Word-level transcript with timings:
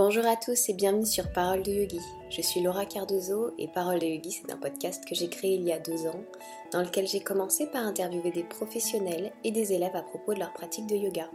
Bonjour 0.00 0.26
à 0.26 0.36
tous 0.36 0.68
et 0.68 0.74
bienvenue 0.74 1.04
sur 1.04 1.32
Parole 1.32 1.64
de 1.64 1.72
Yogi. 1.72 1.98
Je 2.30 2.40
suis 2.40 2.60
Laura 2.60 2.86
Cardozo 2.86 3.52
et 3.58 3.66
Parole 3.66 3.98
de 3.98 4.06
Yogi, 4.06 4.30
c'est 4.30 4.52
un 4.52 4.56
podcast 4.56 5.04
que 5.04 5.16
j'ai 5.16 5.28
créé 5.28 5.54
il 5.54 5.64
y 5.64 5.72
a 5.72 5.80
deux 5.80 6.06
ans, 6.06 6.22
dans 6.70 6.82
lequel 6.82 7.08
j'ai 7.08 7.18
commencé 7.18 7.66
par 7.66 7.84
interviewer 7.84 8.30
des 8.30 8.44
professionnels 8.44 9.32
et 9.42 9.50
des 9.50 9.72
élèves 9.72 9.96
à 9.96 10.02
propos 10.02 10.34
de 10.34 10.38
leur 10.38 10.52
pratique 10.52 10.86
de 10.86 10.94
yoga. 10.94 11.28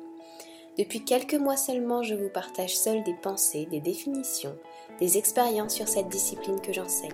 Depuis 0.77 1.03
quelques 1.03 1.33
mois 1.33 1.57
seulement, 1.57 2.03
je 2.03 2.15
vous 2.15 2.29
partage 2.29 2.77
seul 2.77 3.03
des 3.03 3.15
pensées, 3.15 3.65
des 3.65 3.81
définitions, 3.81 4.55
des 4.97 5.17
expériences 5.17 5.73
sur 5.73 5.89
cette 5.89 6.07
discipline 6.07 6.61
que 6.61 6.71
j'enseigne. 6.71 7.11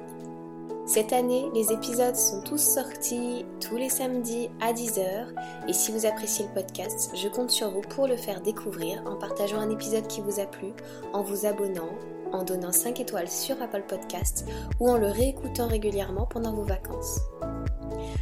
Cette 0.89 1.13
année, 1.13 1.51
les 1.53 1.71
épisodes 1.71 2.15
sont 2.15 2.41
tous 2.41 2.57
sortis 2.57 3.45
tous 3.61 3.77
les 3.77 3.89
samedis 3.89 4.49
à 4.59 4.73
10h 4.73 5.27
et 5.67 5.73
si 5.73 5.91
vous 5.91 6.07
appréciez 6.07 6.47
le 6.47 6.53
podcast, 6.59 7.11
je 7.13 7.27
compte 7.27 7.51
sur 7.51 7.69
vous 7.69 7.81
pour 7.81 8.07
le 8.07 8.17
faire 8.17 8.41
découvrir 8.41 9.03
en 9.05 9.15
partageant 9.15 9.59
un 9.59 9.69
épisode 9.69 10.07
qui 10.07 10.19
vous 10.19 10.39
a 10.39 10.47
plu, 10.47 10.69
en 11.13 11.21
vous 11.21 11.45
abonnant, 11.45 11.91
en 12.31 12.43
donnant 12.43 12.71
5 12.71 13.01
étoiles 13.01 13.29
sur 13.29 13.61
Apple 13.61 13.83
Podcast 13.87 14.47
ou 14.79 14.89
en 14.89 14.97
le 14.97 15.11
réécoutant 15.11 15.67
régulièrement 15.67 16.25
pendant 16.25 16.53
vos 16.53 16.63
vacances. 16.63 17.19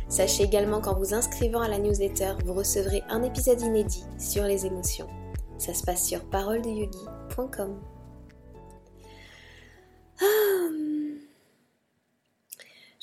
Sachez 0.10 0.44
également 0.44 0.82
qu'en 0.82 1.00
vous 1.00 1.14
inscrivant 1.14 1.62
à 1.62 1.70
la 1.70 1.80
newsletter, 1.80 2.34
vous 2.44 2.54
recevrez 2.54 3.02
un 3.08 3.24
épisode 3.24 3.62
inédit 3.62 4.04
sur 4.20 4.44
les 4.44 4.66
émotions. 4.66 5.08
Ça 5.58 5.74
se 5.74 5.84
passe 5.84 6.06
sur 6.06 6.26
paroledeyogi.com. 6.26 7.80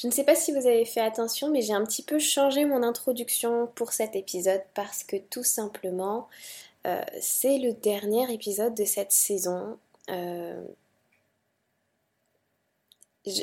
Je 0.04 0.08
ne 0.08 0.12
sais 0.12 0.24
pas 0.24 0.34
si 0.34 0.52
vous 0.52 0.66
avez 0.66 0.84
fait 0.84 1.00
attention, 1.00 1.48
mais 1.48 1.62
j'ai 1.62 1.72
un 1.72 1.82
petit 1.82 2.02
peu 2.02 2.18
changé 2.18 2.66
mon 2.66 2.82
introduction 2.82 3.68
pour 3.68 3.94
cet 3.94 4.14
épisode 4.14 4.60
parce 4.74 5.02
que 5.02 5.16
tout 5.16 5.44
simplement, 5.44 6.28
euh, 6.86 7.00
c'est 7.22 7.56
le 7.56 7.72
dernier 7.72 8.30
épisode 8.30 8.74
de 8.74 8.84
cette 8.84 9.12
saison. 9.12 9.78
Euh, 10.10 10.62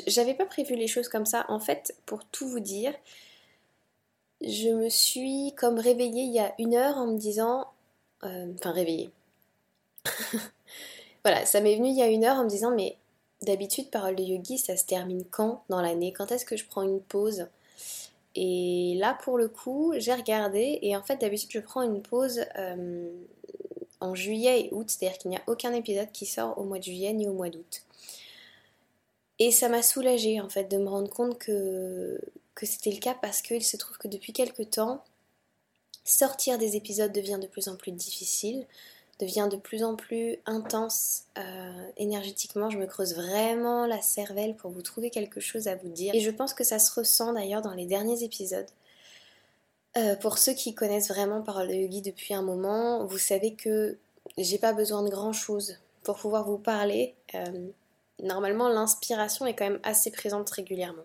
j'avais 0.06 0.34
pas 0.34 0.46
prévu 0.46 0.76
les 0.76 0.86
choses 0.86 1.08
comme 1.08 1.26
ça. 1.26 1.46
En 1.48 1.58
fait, 1.58 1.96
pour 2.06 2.24
tout 2.26 2.46
vous 2.46 2.60
dire, 2.60 2.94
je 4.40 4.68
me 4.68 4.88
suis 4.88 5.52
comme 5.56 5.80
réveillée 5.80 6.22
il 6.22 6.32
y 6.32 6.38
a 6.38 6.54
une 6.60 6.76
heure 6.76 6.96
en 6.96 7.08
me 7.08 7.18
disant. 7.18 7.66
Euh, 8.22 8.52
enfin, 8.54 8.70
réveillée. 8.70 9.10
voilà, 11.24 11.44
ça 11.44 11.60
m'est 11.60 11.74
venu 11.74 11.88
il 11.88 11.96
y 11.96 12.02
a 12.02 12.06
une 12.06 12.24
heure 12.24 12.36
en 12.36 12.44
me 12.44 12.48
disant, 12.48 12.70
mais 12.70 12.98
D'habitude, 13.42 13.90
Parole 13.90 14.14
de 14.14 14.22
Yogi, 14.22 14.58
ça 14.58 14.76
se 14.76 14.84
termine 14.84 15.24
quand? 15.24 15.64
Dans 15.68 15.80
l'année. 15.82 16.12
Quand 16.12 16.30
est-ce 16.30 16.44
que 16.44 16.56
je 16.56 16.64
prends 16.64 16.82
une 16.82 17.00
pause? 17.00 17.46
Et 18.34 18.94
là, 18.98 19.18
pour 19.22 19.36
le 19.36 19.48
coup, 19.48 19.92
j'ai 19.96 20.14
regardé 20.14 20.78
et 20.82 20.96
en 20.96 21.02
fait, 21.02 21.16
d'habitude, 21.16 21.50
je 21.50 21.60
prends 21.60 21.82
une 21.82 22.00
pause 22.00 22.44
euh, 22.56 23.10
en 24.00 24.14
juillet 24.14 24.62
et 24.62 24.68
août, 24.72 24.88
c'est-à-dire 24.88 25.18
qu'il 25.18 25.30
n'y 25.30 25.36
a 25.36 25.42
aucun 25.48 25.72
épisode 25.74 26.10
qui 26.12 26.24
sort 26.24 26.56
au 26.56 26.64
mois 26.64 26.78
de 26.78 26.84
juillet 26.84 27.12
ni 27.12 27.28
au 27.28 27.32
mois 27.32 27.50
d'août. 27.50 27.82
Et 29.38 29.50
ça 29.50 29.68
m'a 29.68 29.82
soulagée 29.82 30.40
en 30.40 30.48
fait 30.48 30.64
de 30.64 30.78
me 30.78 30.88
rendre 30.88 31.10
compte 31.10 31.38
que, 31.38 32.20
que 32.54 32.64
c'était 32.64 32.92
le 32.92 33.00
cas 33.00 33.16
parce 33.20 33.42
qu'il 33.42 33.64
se 33.64 33.76
trouve 33.76 33.98
que 33.98 34.08
depuis 34.08 34.32
quelques 34.32 34.70
temps, 34.70 35.02
sortir 36.04 36.58
des 36.58 36.76
épisodes 36.76 37.12
devient 37.12 37.38
de 37.40 37.48
plus 37.48 37.68
en 37.68 37.76
plus 37.76 37.92
difficile 37.92 38.66
devient 39.22 39.48
de 39.50 39.56
plus 39.56 39.84
en 39.84 39.94
plus 39.94 40.36
intense 40.46 41.24
euh, 41.38 41.86
énergétiquement. 41.96 42.70
Je 42.70 42.78
me 42.78 42.86
creuse 42.86 43.14
vraiment 43.14 43.86
la 43.86 44.02
cervelle 44.02 44.56
pour 44.56 44.70
vous 44.70 44.82
trouver 44.82 45.10
quelque 45.10 45.40
chose 45.40 45.68
à 45.68 45.76
vous 45.76 45.88
dire. 45.88 46.14
Et 46.14 46.20
je 46.20 46.30
pense 46.30 46.54
que 46.54 46.64
ça 46.64 46.78
se 46.78 46.92
ressent 46.92 47.32
d'ailleurs 47.32 47.62
dans 47.62 47.72
les 47.72 47.86
derniers 47.86 48.24
épisodes. 48.24 48.66
Euh, 49.96 50.16
pour 50.16 50.38
ceux 50.38 50.54
qui 50.54 50.74
connaissent 50.74 51.08
vraiment 51.08 51.42
Parole 51.42 51.68
de 51.68 51.74
Yogi 51.74 52.02
depuis 52.02 52.34
un 52.34 52.42
moment, 52.42 53.04
vous 53.04 53.18
savez 53.18 53.54
que 53.54 53.96
j'ai 54.38 54.58
pas 54.58 54.72
besoin 54.72 55.02
de 55.02 55.10
grand 55.10 55.32
chose 55.32 55.78
pour 56.02 56.16
pouvoir 56.16 56.44
vous 56.44 56.58
parler. 56.58 57.14
Euh, 57.34 57.68
normalement, 58.22 58.68
l'inspiration 58.68 59.46
est 59.46 59.54
quand 59.54 59.68
même 59.68 59.80
assez 59.84 60.10
présente 60.10 60.50
régulièrement. 60.50 61.04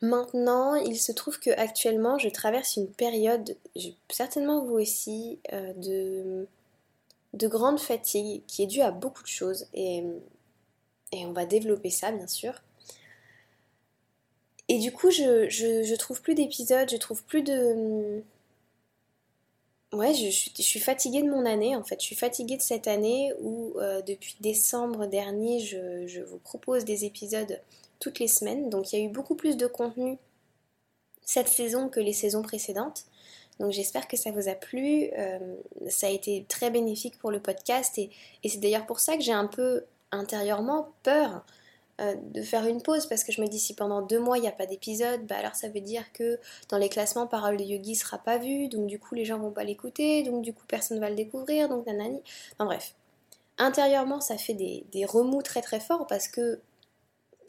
Maintenant, 0.00 0.76
il 0.76 0.98
se 0.98 1.12
trouve 1.12 1.38
que 1.38 1.50
actuellement, 1.50 2.16
je 2.16 2.30
traverse 2.30 2.76
une 2.76 2.88
période, 2.88 3.54
certainement 4.08 4.64
vous 4.64 4.76
aussi, 4.76 5.38
de 5.52 6.46
de 7.34 7.48
grande 7.48 7.78
fatigue 7.78 8.42
qui 8.46 8.62
est 8.62 8.66
due 8.66 8.80
à 8.80 8.90
beaucoup 8.90 9.22
de 9.22 9.28
choses 9.28 9.66
et, 9.74 10.04
on 11.12 11.32
va 11.32 11.44
développer 11.44 11.90
ça 11.90 12.12
bien 12.12 12.26
sûr. 12.26 12.54
Et 14.68 14.78
du 14.78 14.92
coup, 14.92 15.10
je, 15.10 15.96
trouve 15.96 16.22
plus 16.22 16.34
d'épisodes, 16.34 16.88
je 16.88 16.96
trouve 16.96 17.24
plus 17.24 17.42
de. 17.42 18.22
Ouais, 19.92 20.14
je, 20.14 20.30
suis 20.30 20.78
fatiguée 20.78 21.22
de 21.22 21.28
mon 21.28 21.44
année 21.44 21.74
en 21.74 21.82
fait. 21.82 22.00
Je 22.00 22.06
suis 22.06 22.14
fatiguée 22.14 22.56
de 22.56 22.62
cette 22.62 22.86
année 22.86 23.32
où 23.40 23.74
euh, 23.78 24.02
depuis 24.02 24.36
décembre 24.40 25.06
dernier, 25.06 25.58
je, 25.58 26.22
vous 26.22 26.38
propose 26.38 26.84
des 26.84 27.04
épisodes 27.04 27.60
toutes 27.98 28.20
les 28.20 28.28
semaines. 28.28 28.70
Donc 28.70 28.92
il 28.92 29.00
y 29.00 29.02
a 29.02 29.04
eu 29.04 29.08
beaucoup 29.08 29.34
plus 29.34 29.56
de 29.56 29.66
contenu 29.66 30.18
cette 31.22 31.48
saison 31.48 31.88
que 31.88 31.98
les 31.98 32.12
saisons 32.12 32.42
précédentes. 32.42 33.06
Donc 33.60 33.72
j'espère 33.72 34.08
que 34.08 34.16
ça 34.16 34.32
vous 34.32 34.48
a 34.48 34.54
plu. 34.54 35.10
Euh, 35.16 35.38
ça 35.88 36.06
a 36.06 36.10
été 36.10 36.46
très 36.48 36.70
bénéfique 36.70 37.18
pour 37.18 37.30
le 37.30 37.40
podcast 37.40 37.98
et, 37.98 38.10
c'est 38.44 38.58
d'ailleurs 38.58 38.86
pour 38.86 38.98
ça 38.98 39.16
que 39.16 39.22
j'ai 39.22 39.32
un 39.32 39.46
peu 39.46 39.84
intérieurement 40.10 40.88
peur 41.02 41.44
euh, 42.00 42.14
de 42.32 42.42
faire 42.42 42.66
une 42.66 42.82
pause 42.82 43.06
parce 43.06 43.22
que 43.22 43.32
je 43.32 43.40
me 43.42 43.46
dis 43.46 43.60
si 43.60 43.74
pendant 43.74 44.00
deux 44.00 44.18
mois 44.18 44.38
il 44.38 44.40
n'y 44.40 44.48
a 44.48 44.52
pas 44.52 44.64
d'épisode, 44.64 45.26
bah 45.26 45.36
alors 45.38 45.54
ça 45.54 45.68
veut 45.68 45.82
dire 45.82 46.10
que 46.12 46.40
dans 46.70 46.78
les 46.78 46.88
classements 46.88 47.26
Parole 47.26 47.58
de 47.58 47.62
Yogi 47.62 47.94
sera 47.94 48.16
pas 48.16 48.38
vu, 48.38 48.68
donc 48.68 48.86
du 48.86 48.98
coup 48.98 49.14
les 49.14 49.26
gens 49.26 49.38
vont 49.38 49.52
pas 49.52 49.62
l'écouter, 49.62 50.22
donc 50.22 50.42
du 50.42 50.54
coup 50.54 50.64
personne 50.66 50.98
va 50.98 51.10
le 51.10 51.16
découvrir, 51.16 51.68
donc 51.68 51.86
nanani. 51.86 52.22
Enfin 52.54 52.64
bref. 52.64 52.94
Intérieurement 53.58 54.22
ça 54.22 54.38
fait 54.38 54.54
des, 54.54 54.84
des 54.90 55.04
remous 55.04 55.42
très 55.42 55.60
très 55.60 55.80
forts 55.80 56.06
parce 56.06 56.28
que 56.28 56.60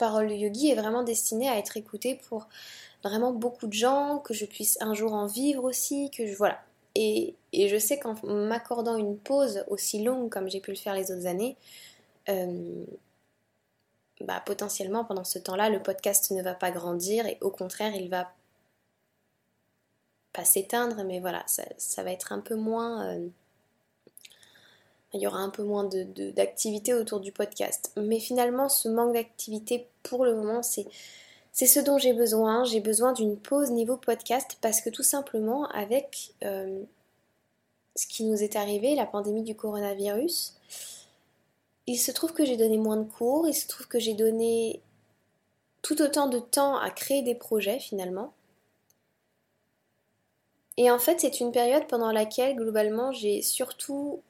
Parole 0.01 0.31
Yogi 0.31 0.71
est 0.71 0.75
vraiment 0.75 1.03
destiné 1.03 1.47
à 1.47 1.59
être 1.59 1.77
écouté 1.77 2.19
pour 2.27 2.47
vraiment 3.03 3.33
beaucoup 3.33 3.67
de 3.67 3.73
gens, 3.73 4.17
que 4.17 4.33
je 4.33 4.45
puisse 4.45 4.81
un 4.81 4.95
jour 4.95 5.13
en 5.13 5.27
vivre 5.27 5.63
aussi, 5.63 6.09
que 6.09 6.25
je 6.25 6.33
voilà. 6.33 6.59
Et, 6.95 7.35
je 7.53 7.77
sais 7.77 7.99
qu'en 7.99 8.15
m'accordant 8.23 8.97
une 8.97 9.15
pause 9.15 9.63
aussi 9.67 10.01
longue 10.01 10.31
comme 10.31 10.49
j'ai 10.49 10.59
pu 10.59 10.71
le 10.71 10.77
faire 10.77 10.95
les 10.95 11.11
autres 11.11 11.27
années, 11.27 11.55
euh, 12.29 12.83
bah, 14.21 14.41
potentiellement 14.43 15.05
pendant 15.05 15.23
ce 15.23 15.37
temps-là, 15.37 15.69
le 15.69 15.83
podcast 15.83 16.31
ne 16.31 16.41
va 16.41 16.55
pas 16.55 16.71
grandir 16.71 17.27
et 17.27 17.37
au 17.41 17.51
contraire, 17.51 17.93
il 17.95 18.09
va 18.09 18.33
pas 20.33 20.45
s'éteindre, 20.45 21.03
mais 21.03 21.19
voilà, 21.19 21.43
ça, 21.45 22.03
va 22.03 22.11
être 22.11 22.33
un 22.33 22.39
peu 22.39 22.55
moins. 22.55 23.05
Euh, 23.05 23.27
il 25.13 25.21
y 25.21 25.27
aura 25.27 25.39
un 25.39 25.49
peu 25.49 25.63
moins 25.63 25.89
d'activité 26.35 26.93
autour 26.93 27.19
du 27.19 27.31
podcast. 27.31 27.91
Mais 27.97 28.19
finalement, 28.19 28.69
ce 28.69 28.87
manque 28.87 29.13
d'activité 29.13 29.87
pour 30.03 30.25
le 30.25 30.35
moment, 30.35 30.63
c'est 30.63 30.85
c'est 31.53 31.67
ce 31.67 31.79
dont 31.79 31.97
j'ai 31.97 32.13
besoin. 32.13 32.63
J'ai 32.63 32.79
besoin 32.79 33.11
d'une 33.11 33.37
pause 33.37 33.71
niveau 33.71 33.97
podcast 33.97 34.57
parce 34.61 34.81
que 34.81 34.89
tout 34.89 35.03
simplement 35.03 35.67
avec 35.69 36.33
euh, 36.43 36.81
ce 37.95 38.07
qui 38.07 38.23
nous 38.23 38.41
est 38.41 38.55
arrivé, 38.55 38.95
la 38.95 39.05
pandémie 39.05 39.43
du 39.43 39.55
coronavirus, 39.55 40.55
il 41.87 41.97
se 41.97 42.11
trouve 42.11 42.33
que 42.33 42.45
j'ai 42.45 42.55
donné 42.55 42.77
moins 42.77 42.97
de 42.97 43.09
cours, 43.09 43.47
il 43.47 43.53
se 43.53 43.67
trouve 43.67 43.87
que 43.87 43.99
j'ai 43.99 44.13
donné 44.13 44.81
tout 45.81 46.01
autant 46.01 46.27
de 46.27 46.39
temps 46.39 46.77
à 46.77 46.89
créer 46.89 47.21
des 47.21 47.35
projets 47.35 47.79
finalement. 47.79 48.33
Et 50.77 50.89
en 50.89 50.99
fait, 50.99 51.19
c'est 51.19 51.41
une 51.41 51.51
période 51.51 51.85
pendant 51.87 52.11
laquelle 52.11 52.55
globalement 52.55 53.11
j'ai 53.11 53.41
surtout 53.41 54.21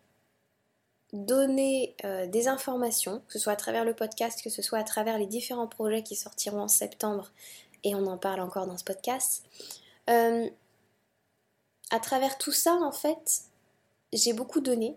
donner 1.13 1.95
euh, 2.05 2.27
des 2.27 2.47
informations, 2.47 3.21
que 3.27 3.33
ce 3.33 3.39
soit 3.39 3.53
à 3.53 3.57
travers 3.57 3.85
le 3.85 3.93
podcast, 3.93 4.41
que 4.41 4.49
ce 4.49 4.61
soit 4.61 4.79
à 4.79 4.83
travers 4.83 5.17
les 5.17 5.27
différents 5.27 5.67
projets 5.67 6.03
qui 6.03 6.15
sortiront 6.15 6.61
en 6.61 6.67
septembre, 6.67 7.31
et 7.83 7.95
on 7.95 8.05
en 8.07 8.17
parle 8.17 8.41
encore 8.41 8.67
dans 8.67 8.77
ce 8.77 8.83
podcast. 8.83 9.43
Euh, 10.09 10.49
à 11.89 11.99
travers 11.99 12.37
tout 12.37 12.51
ça, 12.51 12.73
en 12.75 12.91
fait, 12.91 13.41
j'ai 14.13 14.33
beaucoup 14.33 14.61
donné. 14.61 14.95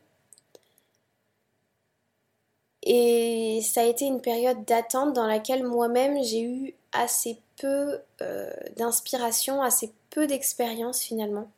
Et 2.83 3.61
ça 3.63 3.81
a 3.81 3.85
été 3.85 4.05
une 4.05 4.21
période 4.21 4.65
d'attente 4.65 5.15
dans 5.15 5.27
laquelle 5.27 5.65
moi-même 5.65 6.23
j'ai 6.23 6.43
eu 6.43 6.75
assez 6.93 7.39
peu 7.57 7.99
euh, 8.21 8.53
d'inspiration, 8.77 9.63
assez 9.63 9.93
peu 10.11 10.27
d'expérience 10.27 11.01
finalement. 11.03 11.51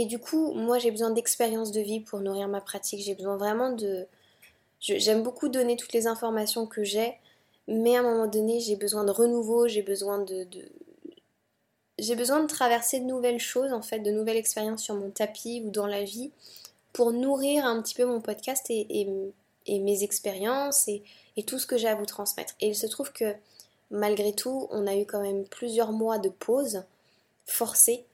Et 0.00 0.04
du 0.04 0.20
coup, 0.20 0.52
moi 0.52 0.78
j'ai 0.78 0.92
besoin 0.92 1.10
d'expérience 1.10 1.72
de 1.72 1.80
vie 1.80 1.98
pour 1.98 2.20
nourrir 2.20 2.46
ma 2.46 2.60
pratique. 2.60 3.00
J'ai 3.00 3.16
besoin 3.16 3.36
vraiment 3.36 3.72
de... 3.72 4.06
J'aime 4.78 5.24
beaucoup 5.24 5.48
donner 5.48 5.76
toutes 5.76 5.92
les 5.92 6.06
informations 6.06 6.66
que 6.66 6.84
j'ai, 6.84 7.16
mais 7.66 7.96
à 7.96 7.98
un 7.98 8.02
moment 8.04 8.28
donné, 8.28 8.60
j'ai 8.60 8.76
besoin 8.76 9.02
de 9.02 9.10
renouveau, 9.10 9.66
j'ai 9.66 9.82
besoin 9.82 10.20
de... 10.20 10.46
J'ai 11.98 12.14
besoin 12.14 12.40
de 12.40 12.46
traverser 12.46 13.00
de 13.00 13.06
nouvelles 13.06 13.40
choses, 13.40 13.72
en 13.72 13.82
fait, 13.82 13.98
de 13.98 14.12
nouvelles 14.12 14.36
expériences 14.36 14.84
sur 14.84 14.94
mon 14.94 15.10
tapis 15.10 15.64
ou 15.66 15.70
dans 15.70 15.88
la 15.88 16.04
vie, 16.04 16.30
pour 16.92 17.10
nourrir 17.10 17.64
un 17.66 17.82
petit 17.82 17.96
peu 17.96 18.04
mon 18.04 18.20
podcast 18.20 18.66
et, 18.70 19.08
mes 19.66 20.04
expériences 20.04 20.86
et, 20.86 21.02
et 21.36 21.42
tout 21.42 21.58
ce 21.58 21.66
que 21.66 21.76
j'ai 21.76 21.88
à 21.88 21.96
vous 21.96 22.06
transmettre. 22.06 22.54
Et 22.60 22.68
il 22.68 22.76
se 22.76 22.86
trouve 22.86 23.12
que 23.12 23.34
malgré 23.90 24.32
tout, 24.32 24.68
on 24.70 24.86
a 24.86 24.94
eu 24.94 25.06
quand 25.06 25.22
même 25.22 25.44
plusieurs 25.44 25.90
mois 25.90 26.18
de 26.18 26.28
pause 26.28 26.84
forcée 27.46 28.04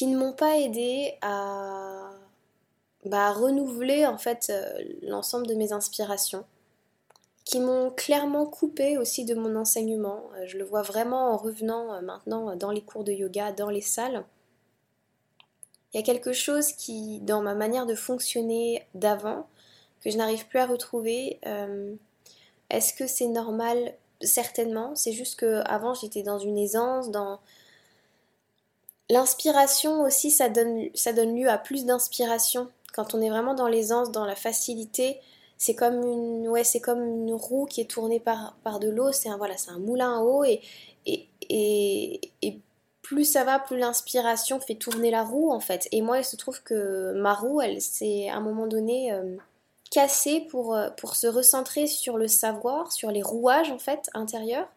qui 0.00 0.06
ne 0.06 0.16
m'ont 0.16 0.32
pas 0.32 0.56
aidé 0.56 1.12
à, 1.20 2.10
bah, 3.04 3.32
renouveler 3.32 4.06
en 4.06 4.16
fait 4.16 4.50
l'ensemble 5.02 5.46
de 5.46 5.52
mes 5.52 5.74
inspirations 5.74 6.46
qui 7.44 7.60
m'ont 7.60 7.90
clairement 7.90 8.46
coupé 8.46 8.96
aussi 8.96 9.26
de 9.26 9.34
mon 9.34 9.54
enseignement. 9.56 10.22
Je 10.46 10.56
le 10.56 10.64
vois 10.64 10.80
vraiment 10.80 11.34
en 11.34 11.36
revenant 11.36 12.00
maintenant 12.00 12.56
dans 12.56 12.70
les 12.70 12.80
cours 12.80 13.04
de 13.04 13.12
yoga, 13.12 13.52
dans 13.52 13.68
les 13.68 13.82
salles. 13.82 14.24
Il 15.92 15.98
y 15.98 16.00
a 16.00 16.02
quelque 16.02 16.32
chose 16.32 16.72
qui, 16.72 17.20
dans 17.20 17.42
ma 17.42 17.54
manière 17.54 17.84
de 17.84 17.94
fonctionner 17.94 18.86
d'avant, 18.94 19.48
que 20.00 20.08
je 20.08 20.16
n'arrive 20.16 20.46
plus 20.46 20.60
à 20.60 20.66
retrouver. 20.66 21.38
Euh, 21.44 21.94
est-ce 22.70 22.94
que 22.94 23.06
c'est 23.06 23.28
normal? 23.28 23.92
Certainement. 24.22 24.94
C'est 24.96 25.12
juste 25.12 25.38
que 25.38 25.60
avant 25.66 25.92
j'étais 25.92 26.22
dans 26.22 26.38
une 26.38 26.56
aisance, 26.56 27.10
dans 27.10 27.38
l'inspiration 29.10 30.02
aussi, 30.02 30.30
ça 30.30 30.48
donne, 30.48 30.88
lieu 31.36 31.48
à 31.48 31.58
plus 31.58 31.84
d'inspiration. 31.84 32.68
Quand 32.94 33.14
on 33.14 33.20
est 33.20 33.30
vraiment 33.30 33.54
dans 33.54 33.68
l'aisance, 33.68 34.10
dans 34.10 34.24
la 34.24 34.36
facilité, 34.36 35.20
c'est 35.58 35.74
comme 35.74 36.02
une, 36.02 36.48
ouais, 36.48 36.62
comme 36.82 37.02
une 37.02 37.34
roue 37.34 37.66
qui 37.66 37.80
est 37.82 37.90
tournée 37.90 38.20
par, 38.20 38.56
par 38.64 38.80
de 38.80 38.88
l'eau. 38.88 39.12
C'est 39.12 39.28
un, 39.28 39.36
voilà, 39.36 39.54
un 39.68 39.78
moulin 39.78 40.18
à 40.18 40.22
eau 40.22 40.44
et, 40.44 40.60
et, 41.06 41.28
et, 41.50 42.20
et 42.42 42.60
plus 43.02 43.24
ça 43.24 43.44
va, 43.44 43.58
plus 43.58 43.76
l'inspiration 43.76 44.60
fait 44.60 44.76
tourner 44.76 45.10
la 45.10 45.24
roue 45.24 45.50
en 45.50 45.60
fait. 45.60 45.88
Et 45.92 46.00
moi, 46.00 46.18
il 46.18 46.24
se 46.24 46.36
trouve 46.36 46.62
que 46.62 47.12
ma 47.12 47.34
roue, 47.34 47.60
elle 47.60 47.80
s'est 47.82 48.28
à 48.28 48.36
un 48.36 48.40
moment 48.40 48.66
donné 48.66 49.12
euh, 49.12 49.36
cassée 49.90 50.46
pour, 50.50 50.74
euh, 50.74 50.90
pour 50.90 51.16
se 51.16 51.26
recentrer 51.26 51.86
sur 51.86 52.16
le 52.16 52.28
savoir, 52.28 52.92
sur 52.92 53.10
les 53.10 53.22
rouages 53.22 53.70
en 53.70 53.78
fait 53.78 54.08
intérieurs. 54.14 54.68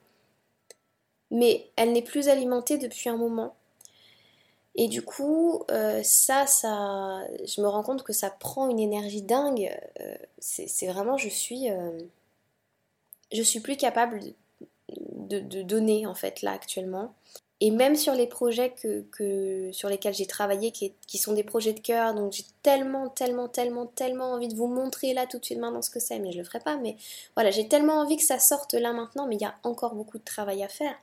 Mais 1.31 1.69
elle 1.75 1.93
n'est 1.93 2.01
plus 2.01 2.27
alimentée 2.27 2.77
depuis 2.77 3.09
un 3.09 3.17
moment. 3.17 3.55
Et 4.75 4.87
du 4.87 5.03
coup, 5.03 5.63
euh, 5.69 6.01
ça, 6.03 6.47
ça, 6.47 7.21
je 7.45 7.61
me 7.61 7.67
rends 7.67 7.83
compte 7.83 8.03
que 8.03 8.13
ça 8.13 8.29
prend 8.31 8.69
une 8.69 8.79
énergie 8.79 9.21
dingue. 9.21 9.69
c'est 10.39 10.87
vraiment, 10.87 11.17
je 11.17 11.29
suis, 11.29 11.67
je 13.31 13.41
suis 13.41 13.59
plus 13.59 13.77
capable 13.77 14.19
de, 14.97 15.61
donner 15.61 16.05
en 16.05 16.15
fait 16.15 16.41
là 16.41 16.51
actuellement. 16.51 17.13
Et 17.61 17.71
même 17.71 17.95
sur 17.95 18.13
les 18.13 18.27
projets 18.27 18.71
que, 18.73 19.69
sur 19.71 19.87
lesquels 19.87 20.13
j'ai 20.13 20.25
travaillé, 20.25 20.71
qui, 20.71 21.17
sont 21.17 21.31
des 21.31 21.45
projets 21.45 21.71
de 21.71 21.79
cœur, 21.79 22.13
donc 22.13 22.33
j'ai 22.33 22.43
tellement, 22.61 23.07
tellement, 23.07 23.47
tellement, 23.47 23.85
tellement 23.85 24.33
envie 24.33 24.49
de 24.49 24.55
vous 24.55 24.67
montrer 24.67 25.13
là 25.13 25.27
tout 25.27 25.39
de 25.39 25.45
suite 25.45 25.59
maintenant 25.59 25.81
ce 25.81 25.89
que 25.89 26.01
c'est, 26.01 26.19
mais 26.19 26.33
je 26.33 26.39
le 26.39 26.43
ferai 26.43 26.59
pas. 26.59 26.75
Mais 26.75 26.97
voilà, 27.35 27.51
j'ai 27.51 27.69
tellement 27.69 27.93
envie 27.93 28.17
que 28.17 28.23
ça 28.23 28.37
sorte 28.39 28.73
là 28.73 28.91
maintenant, 28.91 29.27
mais 29.27 29.35
il 29.35 29.41
y 29.41 29.45
a 29.45 29.55
encore 29.63 29.95
beaucoup 29.95 30.17
de 30.17 30.23
travail 30.25 30.61
à 30.61 30.67
faire. 30.67 30.95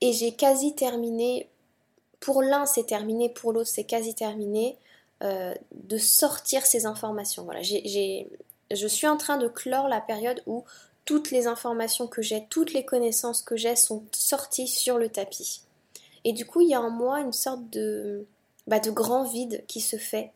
Et 0.00 0.14
j'ai 0.14 0.32
quasi 0.32 0.74
terminé, 0.74 1.50
pour 2.20 2.42
l'un 2.42 2.66
c'est 2.66 2.84
terminé, 2.84 3.28
pour 3.28 3.52
l'autre 3.52 3.68
c'est 3.68 3.84
quasi 3.84 4.14
terminé, 4.14 4.76
euh, 5.22 5.54
de 5.72 5.98
sortir 5.98 6.64
ces 6.64 6.86
informations. 6.86 7.44
Voilà, 7.44 7.62
je 7.62 8.86
suis 8.86 9.06
en 9.06 9.16
train 9.16 9.38
de 9.38 9.48
clore 9.48 9.88
la 9.88 10.00
période 10.00 10.42
où 10.46 10.64
toutes 11.04 11.30
les 11.30 11.46
informations 11.46 12.06
que 12.06 12.22
j'ai, 12.22 12.46
toutes 12.50 12.72
les 12.72 12.84
connaissances 12.84 13.42
que 13.42 13.56
j'ai 13.56 13.76
sont 13.76 14.04
sorties 14.12 14.68
sur 14.68 14.96
le 14.96 15.08
tapis. 15.08 15.62
Et 16.24 16.32
du 16.32 16.46
coup, 16.46 16.60
il 16.60 16.68
y 16.68 16.74
a 16.74 16.80
en 16.80 16.90
moi 16.90 17.20
une 17.20 17.32
sorte 17.32 17.68
de, 17.70 18.26
bah, 18.66 18.78
de 18.78 18.90
grand 18.90 19.24
vide 19.24 19.64
qui 19.66 19.80
se 19.80 19.96
fait. 19.96 20.32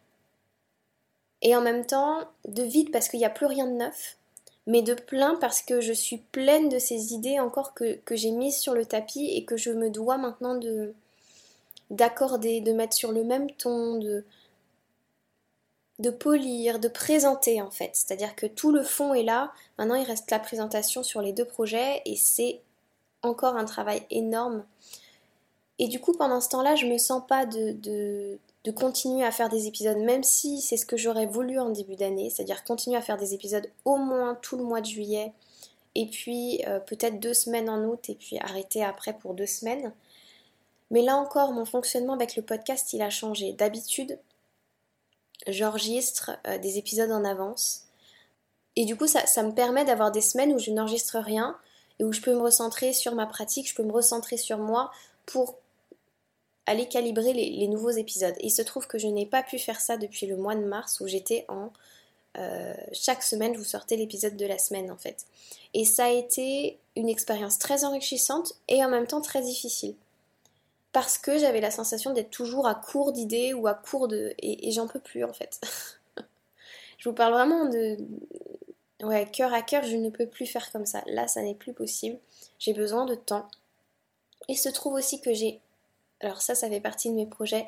Et 1.42 1.54
en 1.54 1.60
même 1.60 1.84
temps, 1.84 2.20
de 2.48 2.62
vide 2.62 2.90
parce 2.90 3.08
qu'il 3.08 3.20
n'y 3.20 3.26
a 3.26 3.31
plus 3.31 3.46
rien 3.46 3.66
de 3.66 3.76
neuf, 3.76 4.16
mais 4.66 4.82
de 4.82 4.94
plein 4.94 5.36
parce 5.36 5.60
que 5.60 5.81
je 5.81 5.92
suis 5.92 6.19
pleine 6.19 6.70
de 6.70 6.78
ces 6.78 7.12
idées 7.12 7.38
encore 7.38 7.75
que 7.75 8.00
j'ai 8.10 8.31
mises 8.31 8.56
sur 8.56 8.75
le 8.75 8.86
tapis 8.86 9.26
et 9.26 9.44
que 9.44 9.56
je 9.56 9.70
me 9.70 9.90
dois 9.90 10.16
maintenant 10.16 10.56
de 10.56 10.94
d'accorder, 11.90 12.60
de 12.60 12.72
mettre 12.72 12.94
sur 12.94 13.12
le 13.12 13.25
même 13.25 13.50
ton, 13.52 13.98
de, 13.98 14.25
de 15.98 16.10
polir, 16.10 16.78
de 16.81 16.88
présenter 16.88 17.62
en 17.62 17.70
fait. 17.70 17.90
C'est-à-dire 17.94 18.34
que 18.34 18.46
tout 18.46 18.72
le 18.72 18.82
fond 18.82 19.14
est 19.14 19.22
là. 19.22 19.52
Maintenant, 19.78 19.94
il 19.94 20.04
reste 20.04 20.31
la 20.31 20.38
présentation 20.38 21.02
sur 21.02 21.22
les 21.22 21.32
deux 21.32 21.44
projets 21.44 22.02
et 22.04 22.16
c'est 22.16 22.60
encore 23.22 23.56
un 23.56 23.64
travail 23.64 24.02
énorme. 24.10 24.64
Et 25.78 25.88
du 25.88 26.00
coup, 26.00 26.12
pendant 26.12 26.40
ce 26.40 26.48
temps-là, 26.50 26.76
je 26.76 26.86
me 26.86 26.98
sens 26.98 27.22
pas 27.26 27.46
de, 27.46 27.72
de, 27.72 28.70
continuer 28.70 29.25
à 29.25 29.31
faire 29.31 29.48
des 29.48 29.66
épisodes, 29.66 29.98
même 29.98 30.22
si 30.22 30.60
c'est 30.60 30.76
ce 30.76 30.86
que 30.86 30.96
j'aurais 30.96 31.26
voulu 31.26 31.58
en 31.58 31.70
début 31.70 31.96
d'année, 31.96 32.31
c'est-à-dire 32.31 32.64
continuer 32.64 32.96
à 32.96 33.02
faire 33.02 33.19
des 33.19 33.34
épisodes 33.34 33.69
au 33.84 33.96
moins 33.96 34.36
tout 34.40 34.56
le 34.56 34.64
mois 34.64 34.81
de 34.81 34.86
juillet, 34.86 35.32
et 35.94 36.06
puis 36.06 36.62
euh, 36.66 36.81
peut-être 36.81 37.20
deux 37.20 37.34
semaines 37.34 37.69
en 37.69 37.84
août, 37.84 38.08
et 38.08 38.14
puis 38.14 38.38
arrêter 38.38 38.82
après 38.84 39.12
pour 39.12 39.34
deux 39.34 39.46
semaines. 39.46 39.92
Mais 40.94 41.02
là 41.02 41.17
encore, 41.17 41.50
mon 41.50 41.64
fonctionnement 41.64 42.12
avec 42.12 42.37
le 42.37 42.43
podcast, 42.43 42.93
il 42.93 43.02
a 43.02 43.11
changé. 43.11 43.52
D'habitude, 43.52 44.17
j'enregistre 45.49 46.31
euh, 46.46 46.56
des 46.58 46.79
épisodes 46.79 47.11
en 47.11 47.25
avance. 47.25 47.87
Et 48.76 48.85
du 48.85 48.96
coup, 48.96 49.08
ça, 49.08 49.43
me 49.43 49.52
permet 49.52 49.85
d'avoir 49.85 50.12
des 50.12 50.20
semaines 50.20 50.52
où 50.52 50.61
je 50.61 50.70
n'enregistre 50.70 51.19
rien 51.19 51.58
et 51.99 52.05
où 52.05 52.12
je 52.12 52.20
peux 52.20 52.32
me 52.32 52.41
recentrer 52.41 52.93
sur 52.93 53.17
ma 53.17 53.26
pratique, 53.26 53.69
je 53.69 53.75
peux 53.75 53.82
me 53.82 53.91
recentrer 53.91 54.37
sur 54.37 54.58
moi 54.58 54.93
pour 55.26 55.56
aller 56.67 56.87
calibrer 56.87 57.32
les, 57.32 57.67
nouveaux 57.67 57.91
épisodes. 57.91 58.37
il 58.38 58.50
se 58.50 58.62
trouve 58.62 58.87
que 58.87 58.96
je 58.96 59.08
n'ai 59.08 59.26
pas 59.26 59.43
pu 59.43 59.58
faire 59.58 59.81
ça 59.81 59.96
depuis 59.96 60.26
le 60.26 60.37
mois 60.37 60.55
de 60.55 60.64
mars 60.64 61.00
où 61.00 61.08
j'étais 61.08 61.44
en... 61.49 61.73
Euh, 62.38 62.73
chaque 62.93 63.25
semaine, 63.25 63.52
je 63.55 63.58
vous 63.58 63.64
sortais 63.64 63.96
l'épisode 63.96 64.37
de 64.37 64.46
la 64.46 64.58
semaine 64.58 64.93
en 64.93 64.96
fait. 64.96 65.26
Et 65.73 65.85
ça 65.85 66.05
a 66.05 66.11
été 66.11 66.79
une 66.94 67.08
expérience 67.08 67.58
très 67.58 67.85
enrichissante 67.85 68.55
et 68.69 68.85
en 68.85 68.88
même 68.88 69.08
temps 69.08 69.20
très 69.20 69.43
difficile 69.43 69.96
parce 70.94 71.19
que 71.19 71.38
j'avais 71.38 71.61
la 71.61 71.73
sensation 71.73 72.12
d'être 72.12 72.31
toujours 72.31 72.69
à 72.69 72.76
court 72.76 73.12
d'idées 73.12 73.52
ou 73.52 73.67
à 73.67 73.75
court 73.75 74.06
de... 74.06 74.32
Et, 74.38 74.70
j'en 74.70 74.87
peux 74.87 75.00
plus 75.00 75.25
en 75.25 75.32
fait. 75.32 75.61
je 76.99 77.08
vous 77.08 77.14
parle 77.14 77.32
vraiment 77.32 77.67
de... 77.67 77.99
Ouais, 79.02 79.29
cœur 79.31 79.52
à 79.52 79.61
cœur, 79.61 79.82
je 79.82 79.96
ne 79.96 80.08
peux 80.08 80.29
plus 80.29 80.46
faire 80.46 80.70
comme 80.70 80.87
ça. 80.87 81.02
Là, 81.06 81.26
ça 81.26 81.43
n'est 81.43 81.56
plus 81.56 81.73
possible. 81.73 82.17
J'ai 82.61 82.73
besoin 82.73 83.06
de 83.06 83.17
temps. 83.17 83.49
Il 84.49 84.56
se 84.56 84.69
trouve 84.69 84.94
aussi 84.94 85.20
que 85.20 85.35
j'ai... 85.35 85.61
Alors 86.20 86.41
ça, 86.41 86.55
ça 86.55 86.69
fait 86.69 86.81
partie 86.81 87.11
de 87.11 87.17
mes 87.17 87.26
projets 87.26 87.67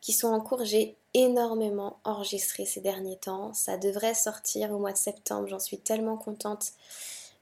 qui 0.00 0.14
sont 0.14 0.28
en 0.28 0.40
cours. 0.40 0.64
J'ai 0.64 0.96
énormément 1.12 1.98
enregistré 2.04 2.64
ces 2.64 2.80
derniers 2.80 3.18
temps. 3.18 3.52
Ça 3.52 3.76
devrait 3.76 4.14
sortir 4.14 4.72
au 4.72 4.78
mois 4.78 4.92
de 4.92 4.96
septembre. 4.96 5.46
J'en 5.46 5.60
suis 5.60 5.78
tellement 5.78 6.16
contente. 6.16 6.72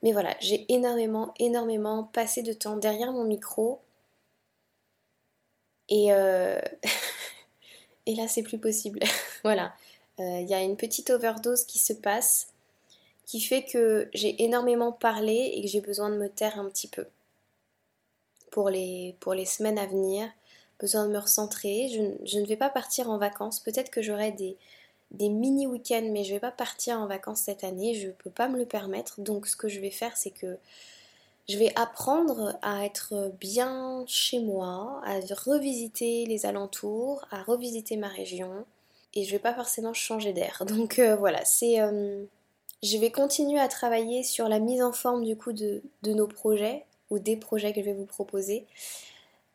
Mais 0.03 0.11
voilà, 0.11 0.35
j'ai 0.41 0.67
énormément, 0.73 1.33
énormément 1.39 2.03
passé 2.03 2.43
de 2.43 2.53
temps 2.53 2.77
derrière 2.77 3.13
mon 3.13 3.25
micro 3.25 3.81
et, 5.89 6.13
euh, 6.13 6.61
et 8.07 8.15
là, 8.15 8.29
c'est 8.29 8.43
plus 8.43 8.59
possible. 8.59 9.01
voilà. 9.43 9.75
Euh, 10.21 10.41
il 10.41 10.49
y 10.49 10.55
a 10.55 10.63
une 10.63 10.77
petite 10.77 11.11
overdose 11.11 11.65
qui 11.65 11.79
se 11.79 11.93
passe 11.93 12.49
qui 13.27 13.41
fait 13.41 13.65
que 13.65 14.09
j'ai 14.13 14.45
énormément 14.45 14.93
parlé 14.93 15.53
et 15.55 15.63
que 15.63 15.69
j'ai 15.69 15.81
besoin 15.81 16.11
de 16.11 16.17
me 16.17 16.29
taire 16.29 16.59
un 16.59 16.69
petit 16.69 16.89
peu 16.89 17.07
pour 18.51 18.71
les, 18.71 19.17
pour 19.21 19.35
les 19.35 19.47
semaines 19.47 19.79
à 19.79 19.87
venir. 19.87 20.29
Besoin 20.79 21.07
de 21.07 21.13
me 21.13 21.19
recentrer. 21.19 21.89
Je, 22.25 22.39
ne 22.39 22.47
vais 22.47 22.57
pas 22.57 22.69
partir 22.69 23.11
en 23.11 23.19
vacances. 23.19 23.61
Peut-être 23.61 23.91
que 23.91 24.03
j'aurai 24.03 24.33
des, 24.33 24.57
des 25.11 25.29
mini 25.29 25.67
week-ends, 25.67 26.09
mais 26.13 26.25
je 26.25 26.31
ne 26.31 26.35
vais 26.35 26.41
pas 26.41 26.51
partir 26.51 26.99
en 27.01 27.07
vacances 27.07 27.41
cette 27.41 27.65
année. 27.65 27.95
Je 27.95 28.09
ne 28.09 28.13
peux 28.13 28.31
pas 28.31 28.49
me 28.49 28.59
le 28.59 28.67
permettre. 28.67 29.21
Donc, 29.21 29.47
ce 29.47 29.57
que 29.57 29.69
je 29.69 29.81
vais 29.81 29.91
faire, 29.91 30.17
c'est 30.17 30.31
que 30.31 30.59
je 31.49 31.59
vais 31.59 31.73
apprendre 31.77 32.59
à 32.63 32.85
être 32.85 33.33
bien 33.39 34.05
chez 34.07 34.41
moi, 34.41 35.03
à 35.05 35.21
revisiter 35.45 36.25
les 36.27 36.47
alentours, 36.47 37.25
à 37.31 37.43
revisiter 37.43 37.97
ma 37.97 38.09
région. 38.09 38.65
Et 39.15 39.25
je 39.25 39.31
vais 39.31 39.39
pas 39.39 39.55
forcément 39.55 39.93
changer 39.93 40.33
d'air. 40.33 40.65
Donc 40.67 40.99
euh, 40.99 41.17
voilà, 41.17 41.45
c'est. 41.45 41.81
Euh, 41.81 42.25
je 42.83 42.99
vais 42.99 43.11
continuer 43.11 43.59
à 43.59 43.69
travailler 43.69 44.23
sur 44.23 44.49
la 44.49 44.59
mise 44.59 44.83
en 44.83 44.93
forme 44.93 45.25
du 45.25 45.37
coup 45.37 45.53
de, 45.53 45.83
nos 46.05 46.27
projets 46.27 46.85
ou 47.09 47.19
des 47.19 47.37
projets 47.37 47.73
que 47.73 47.81
je 47.81 47.87
vais 47.87 47.95
vous 47.95 48.05
proposer. 48.05 48.67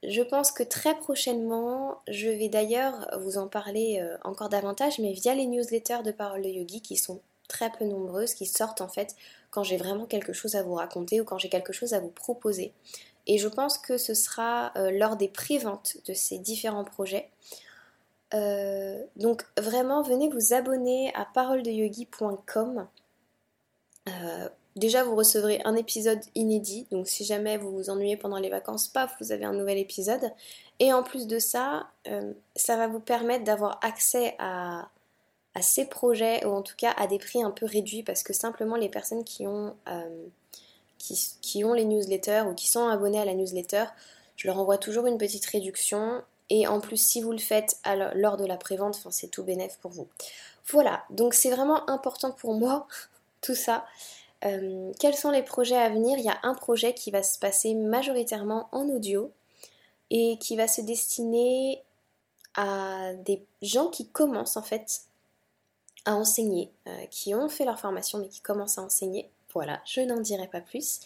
Je 0.02 0.22
pense 0.22 0.52
que 0.52 0.64
très 0.64 0.96
prochainement, 0.96 2.00
je 2.08 2.28
vais 2.30 2.50
d'ailleurs 2.50 3.08
vous 3.20 3.38
en 3.38 3.48
parler 3.48 4.00
euh, 4.02 4.18
encore 4.24 4.50
davantage, 4.50 4.98
mais 4.98 5.12
via 5.12 5.36
les 5.36 5.46
newsletters 5.46 6.02
de 6.04 6.12
Parole 6.12 6.42
de 6.42 6.50
Yogi 6.50 6.82
qui 6.82 6.98
sont 6.98 7.20
très 7.48 7.70
peu 7.70 7.86
nombreuses, 7.86 8.34
qui 8.34 8.46
sortent 8.46 8.82
en 8.82 8.88
fait 8.88 9.16
quand 9.52 9.64
j'ai 9.64 9.78
vraiment 9.78 10.06
quelque 10.06 10.34
chose 10.34 10.56
à 10.56 10.64
vous 10.64 10.76
raconter 10.76 11.22
ou 11.22 11.26
quand 11.26 11.38
j'ai 11.38 11.50
quelque 11.50 11.74
chose 11.74 11.94
à 11.94 12.00
vous 12.00 12.10
proposer. 12.10 12.74
Et 13.28 13.38
je 13.38 13.48
pense 13.48 13.78
que 13.78 13.98
ce 13.98 14.14
sera 14.14 14.72
euh, 14.76 14.92
lors 14.92 15.16
des 15.16 15.28
pré-ventes 15.28 15.98
de 16.08 16.14
ces 16.14 16.40
différents 16.40 16.84
projets. 16.84 17.30
Euh, 18.34 19.04
donc 19.16 19.46
vraiment, 19.58 20.02
venez 20.02 20.30
vous 20.30 20.54
abonner 20.54 21.14
à 21.16 21.26
paroledeyogi.com. 21.26 22.88
Euh, 24.08 24.50
déjà, 24.76 25.04
vous 25.04 25.16
recevrez 25.16 25.62
un 25.66 25.76
épisode 25.76 26.22
inédit. 26.36 26.88
Donc 26.92 27.08
si 27.08 27.24
jamais 27.24 27.58
vous 27.58 27.72
vous 27.72 27.90
ennuyez 27.90 28.18
pendant 28.18 28.40
les 28.40 28.50
vacances, 28.50 28.88
paf, 28.88 29.16
vous 29.20 29.32
avez 29.32 29.46
un 29.46 29.54
nouvel 29.54 29.78
épisode. 29.78 30.32
Et 30.80 30.94
en 30.94 31.04
plus 31.04 31.28
de 31.28 31.40
ça, 31.40 31.88
ça 32.56 32.78
va 32.78 32.88
vous 32.88 33.02
permettre 33.02 33.44
d'avoir 33.44 33.80
accès 33.84 34.36
à 34.40 34.90
à 35.56 35.62
ces 35.62 35.86
projets 35.86 36.46
ou 36.46 36.50
en 36.50 36.62
tout 36.62 36.76
cas 36.78 36.92
à 36.98 37.08
des 37.08 37.18
prix 37.18 37.42
un 37.42 37.52
peu 37.52 37.66
réduits 37.66 38.04
parce 38.04 38.24
que 38.24 38.34
simplement 38.34 38.76
les 38.76 38.90
personnes 38.90 39.24
qui 39.24 39.48
ont, 39.48 39.76
euh, 39.88 40.28
qui, 40.98 41.64
ont 41.64 41.74
les 41.74 41.86
newsletters 41.86 42.44
ou 42.50 42.54
qui 42.54 42.68
sont 42.68 42.88
abonnés 42.88 43.20
à 43.20 43.26
la 43.26 43.34
newsletter, 43.34 43.86
je 44.36 44.48
leur 44.48 44.60
envoie 44.60 44.78
toujours 44.78 45.06
une 45.08 45.18
petite 45.18 45.46
réduction 45.46 46.22
Et 46.50 46.68
en 46.68 46.80
plus, 46.80 46.98
si 46.98 47.22
vous 47.22 47.32
le 47.32 47.40
faites 47.40 47.78
lors 48.16 48.38
de 48.38 48.46
la 48.46 48.58
prévente, 48.58 49.00
c'est 49.10 49.30
tout 49.30 49.44
bénéf 49.44 49.78
pour 49.82 49.92
vous. 49.92 50.08
Voilà, 50.72 51.04
donc 51.10 51.34
c'est 51.34 51.50
vraiment 51.50 51.90
important 51.90 52.32
pour 52.32 52.54
moi, 52.54 52.88
tout 53.42 53.56
ça. 53.56 53.86
Euh, 54.46 54.92
quels 55.00 55.16
sont 55.16 55.32
les 55.32 55.44
projets 55.44 55.78
à 55.78 55.90
venir? 55.90 56.18
Il 56.18 56.24
y 56.24 56.30
a 56.30 56.40
un 56.44 56.54
projet 56.54 56.94
qui 56.94 57.12
va 57.12 57.24
se 57.24 57.40
passer 57.40 57.74
majoritairement 57.74 58.70
en 58.72 58.88
audio 58.88 59.32
et 60.12 60.38
qui 60.40 60.56
va 60.56 60.68
se 60.68 60.82
destiner 60.82 61.84
à 62.56 63.14
des 63.14 63.44
gens 63.62 63.88
qui 63.88 64.08
commencent 64.08 64.58
en 64.58 64.64
fait 64.64 65.02
enseigner, 66.14 66.72
euh, 66.88 67.06
qui 67.12 67.36
ont 67.36 67.50
fait 67.50 67.66
leur 67.66 67.80
formation 67.80 68.20
mais 68.20 68.28
qui 68.28 68.42
commencent 68.42 68.78
à 68.78 68.82
enseigner. 68.82 69.30
Voilà, 69.54 69.82
je 69.86 70.02
n'en 70.02 70.20
dirai 70.20 70.48
pas 70.48 70.62
plus. 70.62 71.00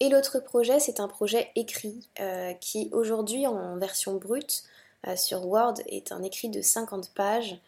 Et 0.00 0.08
l'autre 0.08 0.40
projet, 0.40 0.80
c'est 0.80 1.00
un 1.00 1.08
projet 1.08 1.50
écrit 1.54 2.08
euh, 2.20 2.52
qui 2.54 2.88
aujourd'hui 2.92 3.46
en 3.46 3.76
version 3.76 4.14
brute 4.14 4.64
euh, 5.06 5.16
sur 5.16 5.46
Word 5.46 5.74
est 5.86 6.12
un 6.12 6.22
écrit 6.22 6.48
de 6.48 6.62
50 6.62 7.10
pages 7.14 7.58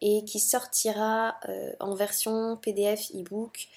et 0.00 0.24
qui 0.24 0.40
sortira 0.40 1.36
en 1.78 1.94
version 1.94 2.56
PDF 2.56 3.12
e-book 3.14 3.68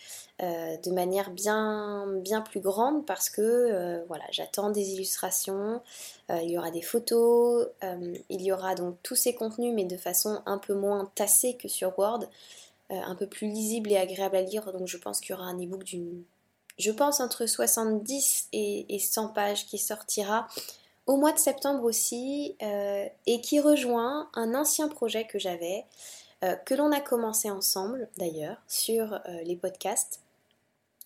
euh, 0.43 0.75
de 0.83 0.91
manière 0.91 1.29
bien, 1.29 2.21
plus 2.43 2.59
grande 2.59 3.05
parce 3.05 3.29
que 3.29 3.41
euh, 3.41 4.03
voilà, 4.09 4.25
j'attends 4.31 4.69
des 4.69 4.91
illustrations, 4.91 5.81
euh, 6.29 6.41
il 6.43 6.51
y 6.51 6.57
aura 6.57 6.71
des 6.71 6.81
photos, 6.81 7.69
il 7.81 8.41
y 8.41 8.51
aura 8.51 8.75
donc 8.75 8.97
tous 9.01 9.15
ces 9.15 9.33
contenus 9.33 9.73
mais 9.73 9.85
de 9.85 9.95
façon 9.95 10.41
un 10.45 10.57
peu 10.57 10.73
moins 10.73 11.09
tassée 11.15 11.55
que 11.55 11.69
sur 11.69 11.97
Word, 11.97 12.25
un 12.89 13.15
peu 13.15 13.27
plus 13.27 13.47
lisible 13.47 13.93
et 13.93 13.97
agréable 13.97 14.35
à 14.35 14.41
lire. 14.41 14.73
Donc 14.73 14.87
je 14.87 14.97
pense 14.97 15.21
qu'il 15.21 15.31
y 15.31 15.33
aura 15.33 15.45
un 15.45 15.57
ebook 15.57 15.85
d'une, 15.85 16.23
je 16.77 16.91
pense 16.91 17.21
entre 17.21 17.45
70 17.45 18.49
et, 18.51 18.93
et 18.93 18.99
100 18.99 19.29
pages 19.29 19.65
qui 19.65 19.77
sortira 19.77 20.47
au 21.05 21.15
mois 21.15 21.31
de 21.31 21.39
septembre 21.39 21.85
aussi 21.85 22.57
et 22.59 23.41
qui 23.41 23.61
rejoint 23.61 24.29
un 24.33 24.53
ancien 24.53 24.89
projet 24.89 25.25
que 25.25 25.39
j'avais. 25.39 25.85
que 26.65 26.75
l'on 26.75 26.91
a 26.91 26.99
commencé 26.99 27.49
ensemble 27.49 28.09
d'ailleurs 28.17 28.61
sur 28.67 29.21
les 29.45 29.55
podcasts 29.55 30.19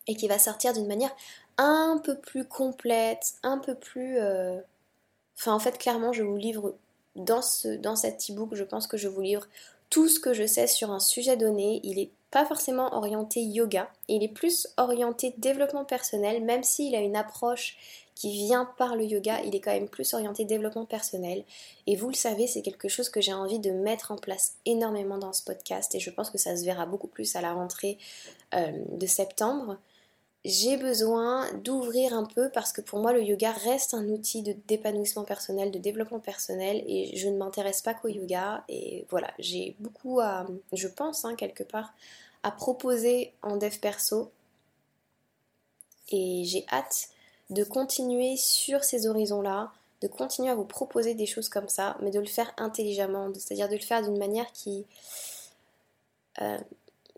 et 0.10 0.16
qui 0.16 0.28
va 0.28 0.40
sortir 0.40 0.74
d'une 0.74 0.88
manière 0.88 1.16
un 1.58 2.02
peu 2.04 2.18
plus 2.18 2.46
complète, 2.46 3.36
un 3.44 3.60
peu 3.60 3.76
plus... 3.76 4.18
Euh, 4.20 4.60
enfin 5.38 5.54
en 5.54 5.60
fait 5.60 5.78
clairement 5.78 6.12
je 6.12 6.24
vous 6.24 6.36
livre 6.36 6.76
dans, 7.16 7.42
ce, 7.42 7.70
dans 7.70 7.96
cet 7.96 8.30
e-book, 8.30 8.56
je 8.56 8.64
pense 8.64 8.88
que 8.88 8.98
je 8.98 9.08
vous 9.08 9.22
livre 9.22 9.48
tout 9.90 10.08
ce 10.08 10.20
que 10.20 10.34
je 10.34 10.46
sais 10.46 10.68
sur 10.68 10.92
un 10.92 11.00
sujet 11.00 11.38
donné. 11.38 11.80
Il 11.84 11.98
n'est 11.98 12.12
pas 12.32 12.46
forcément 12.46 12.94
orienté 12.96 13.42
yoga, 13.42 13.90
il 14.08 14.24
est 14.24 14.34
plus 14.34 14.68
orienté 14.78 15.34
développement 15.38 15.86
personnel, 15.86 16.44
même 16.44 16.64
s'il 16.64 16.96
a 16.96 17.00
une 17.00 17.16
approche 17.16 17.78
qui 18.16 18.34
vient 18.34 18.66
par 18.78 18.98
le 18.98 19.06
yoga, 19.06 19.40
il 19.46 19.56
est 19.56 19.62
quand 19.62 19.72
même 19.72 19.88
plus 19.88 20.14
orienté 20.14 20.44
développement 20.44 20.86
personnel. 20.86 21.46
Et 21.88 21.96
vous 21.96 22.10
le 22.10 22.16
savez, 22.16 22.48
c'est 22.48 22.62
quelque 22.62 22.90
chose 22.90 23.10
que 23.10 23.22
j'ai 23.22 23.32
envie 23.32 23.60
de 23.60 23.72
mettre 23.72 24.12
en 24.12 24.18
place 24.18 24.56
énormément 24.66 25.18
dans 25.18 25.32
ce 25.32 25.42
podcast 25.42 25.96
et 25.96 26.00
je 26.00 26.10
pense 26.10 26.30
que 26.30 26.38
ça 26.38 26.58
se 26.58 26.66
verra 26.66 26.86
beaucoup 26.86 27.08
plus 27.08 27.36
à 27.36 27.42
la 27.42 27.54
rentrée 27.54 27.98
euh, 28.54 28.72
de 28.92 29.08
septembre 29.08 29.78
j'ai 30.46 30.78
besoin 30.78 31.52
d'ouvrir 31.54 32.14
un 32.14 32.24
peu 32.24 32.50
parce 32.50 32.72
que 32.72 32.80
pour 32.80 33.00
moi 33.00 33.12
le 33.12 33.22
yoga 33.22 33.52
reste 33.52 33.94
un 33.94 34.08
outil 34.08 34.42
de 34.42 34.56
d'épanouissement 34.68 35.26
personnel, 35.26 35.70
de 35.72 35.80
développement 35.80 36.20
personnel 36.20 36.82
et 36.88 37.16
je 37.18 37.28
ne 37.28 37.38
m'intéresse 37.38 37.82
pas 37.82 37.94
qu'au 37.94 38.08
yoga. 38.08 38.64
Et 38.70 39.06
voilà, 39.10 39.32
j'ai 39.38 39.76
beaucoup 39.80 40.22
à, 40.22 40.48
je 40.72 40.88
pense 40.88 41.26
hein, 41.26 41.36
quelque 41.36 41.64
part, 41.64 41.94
à 42.44 42.52
proposer 42.52 43.34
en 43.42 43.58
dev 43.58 43.78
perso. 43.80 44.32
Et 46.12 46.44
j'ai 46.46 46.66
hâte 46.72 47.10
de 47.50 47.64
continuer 47.64 48.38
sur 48.38 48.84
ces 48.84 49.08
horizons-là, 49.08 49.72
de 50.02 50.08
continuer 50.08 50.50
à 50.50 50.56
vous 50.56 50.66
proposer 50.66 51.16
des 51.16 51.26
choses 51.26 51.50
comme 51.50 51.68
ça, 51.68 51.98
mais 52.02 52.12
de 52.12 52.20
le 52.20 52.26
faire 52.26 52.52
intelligemment, 52.58 53.30
c'est-à-dire 53.34 53.68
de 53.68 53.76
le 53.76 53.82
faire 53.82 54.02
d'une 54.04 54.18
manière 54.18 54.52
qui, 54.54 54.86
euh, 56.42 56.58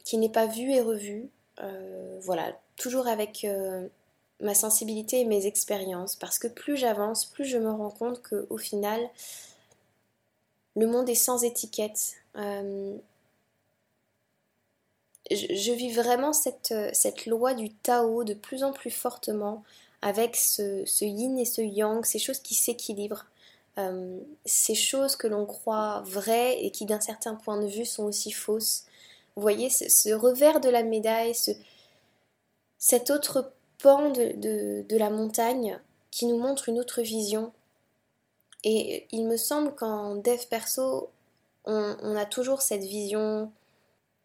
qui 0.03 0.17
n'est 0.17 0.29
pas 0.29 0.47
vue 0.47 0.71
et 0.71 0.81
revue, 0.81 1.29
voilà, 2.22 2.53
toujours 2.77 3.08
avec 3.08 3.46
euh, 3.46 3.88
ma 4.39 4.56
sensibilité 4.56 5.22
et 5.22 5.25
mes 5.25 5.46
expériences, 5.46 6.15
parce 6.15 6.39
que 6.39 6.48
plus 6.48 6.77
j'avance, 6.77 7.25
plus 7.25 7.46
je 7.46 7.58
me 7.58 7.70
rends 7.70 7.91
compte 7.91 8.22
qu'au 8.22 8.58
final, 8.58 9.00
le 10.75 10.88
monde 10.88 11.10
est 11.10 11.15
sans 11.15 11.44
étiquette. 11.44 12.15
Euh, 12.38 12.98
je, 15.30 15.72
vis 15.72 15.91
vraiment 15.91 16.34
cette, 16.34 17.25
loi 17.25 17.53
du 17.53 17.70
Tao 17.70 18.24
de 18.24 18.34
plus 18.34 18.63
en 18.63 18.74
plus 18.74 18.91
fortement, 18.91 19.63
avec 20.01 20.36
ce, 20.36 20.84
yin 21.03 21.38
et 21.38 21.46
ce 21.46 21.62
yang, 21.62 22.03
ces 22.03 22.20
choses 22.20 22.39
qui 22.39 22.56
s'équilibrent. 22.56 23.27
ces 24.46 24.75
choses 24.75 25.15
que 25.15 25.27
l'on 25.27 25.46
croit 25.46 26.01
vraies 26.06 26.63
et 26.63 26.72
qui 26.72 26.86
d'un 26.86 27.00
certain 27.00 27.36
point 27.36 27.62
de 27.62 27.68
vue 27.68 27.86
sont 27.86 28.03
aussi 28.03 28.32
fausses. 28.32 28.86
Vous 29.35 29.41
voyez, 29.41 29.69
ce, 29.69 30.13
revers 30.13 30.59
de 30.59 30.69
la 30.69 30.83
médaille, 30.83 31.33
ce, 31.33 31.51
cet 32.77 33.09
autre 33.09 33.53
pan 33.81 34.09
de, 34.09 34.97
la 34.97 35.09
montagne 35.09 35.79
qui 36.09 36.25
nous 36.25 36.38
montre 36.38 36.67
une 36.67 36.79
autre 36.79 37.01
vision. 37.01 37.53
Et 38.63 39.07
il 39.11 39.25
me 39.25 39.38
semble 39.38 39.73
qu'en 39.73 40.15
dev 40.15 40.45
perso, 40.50 41.09
on, 41.65 42.15
a 42.15 42.25
toujours 42.25 42.61
cette 42.61 42.83
vision, 42.83 43.51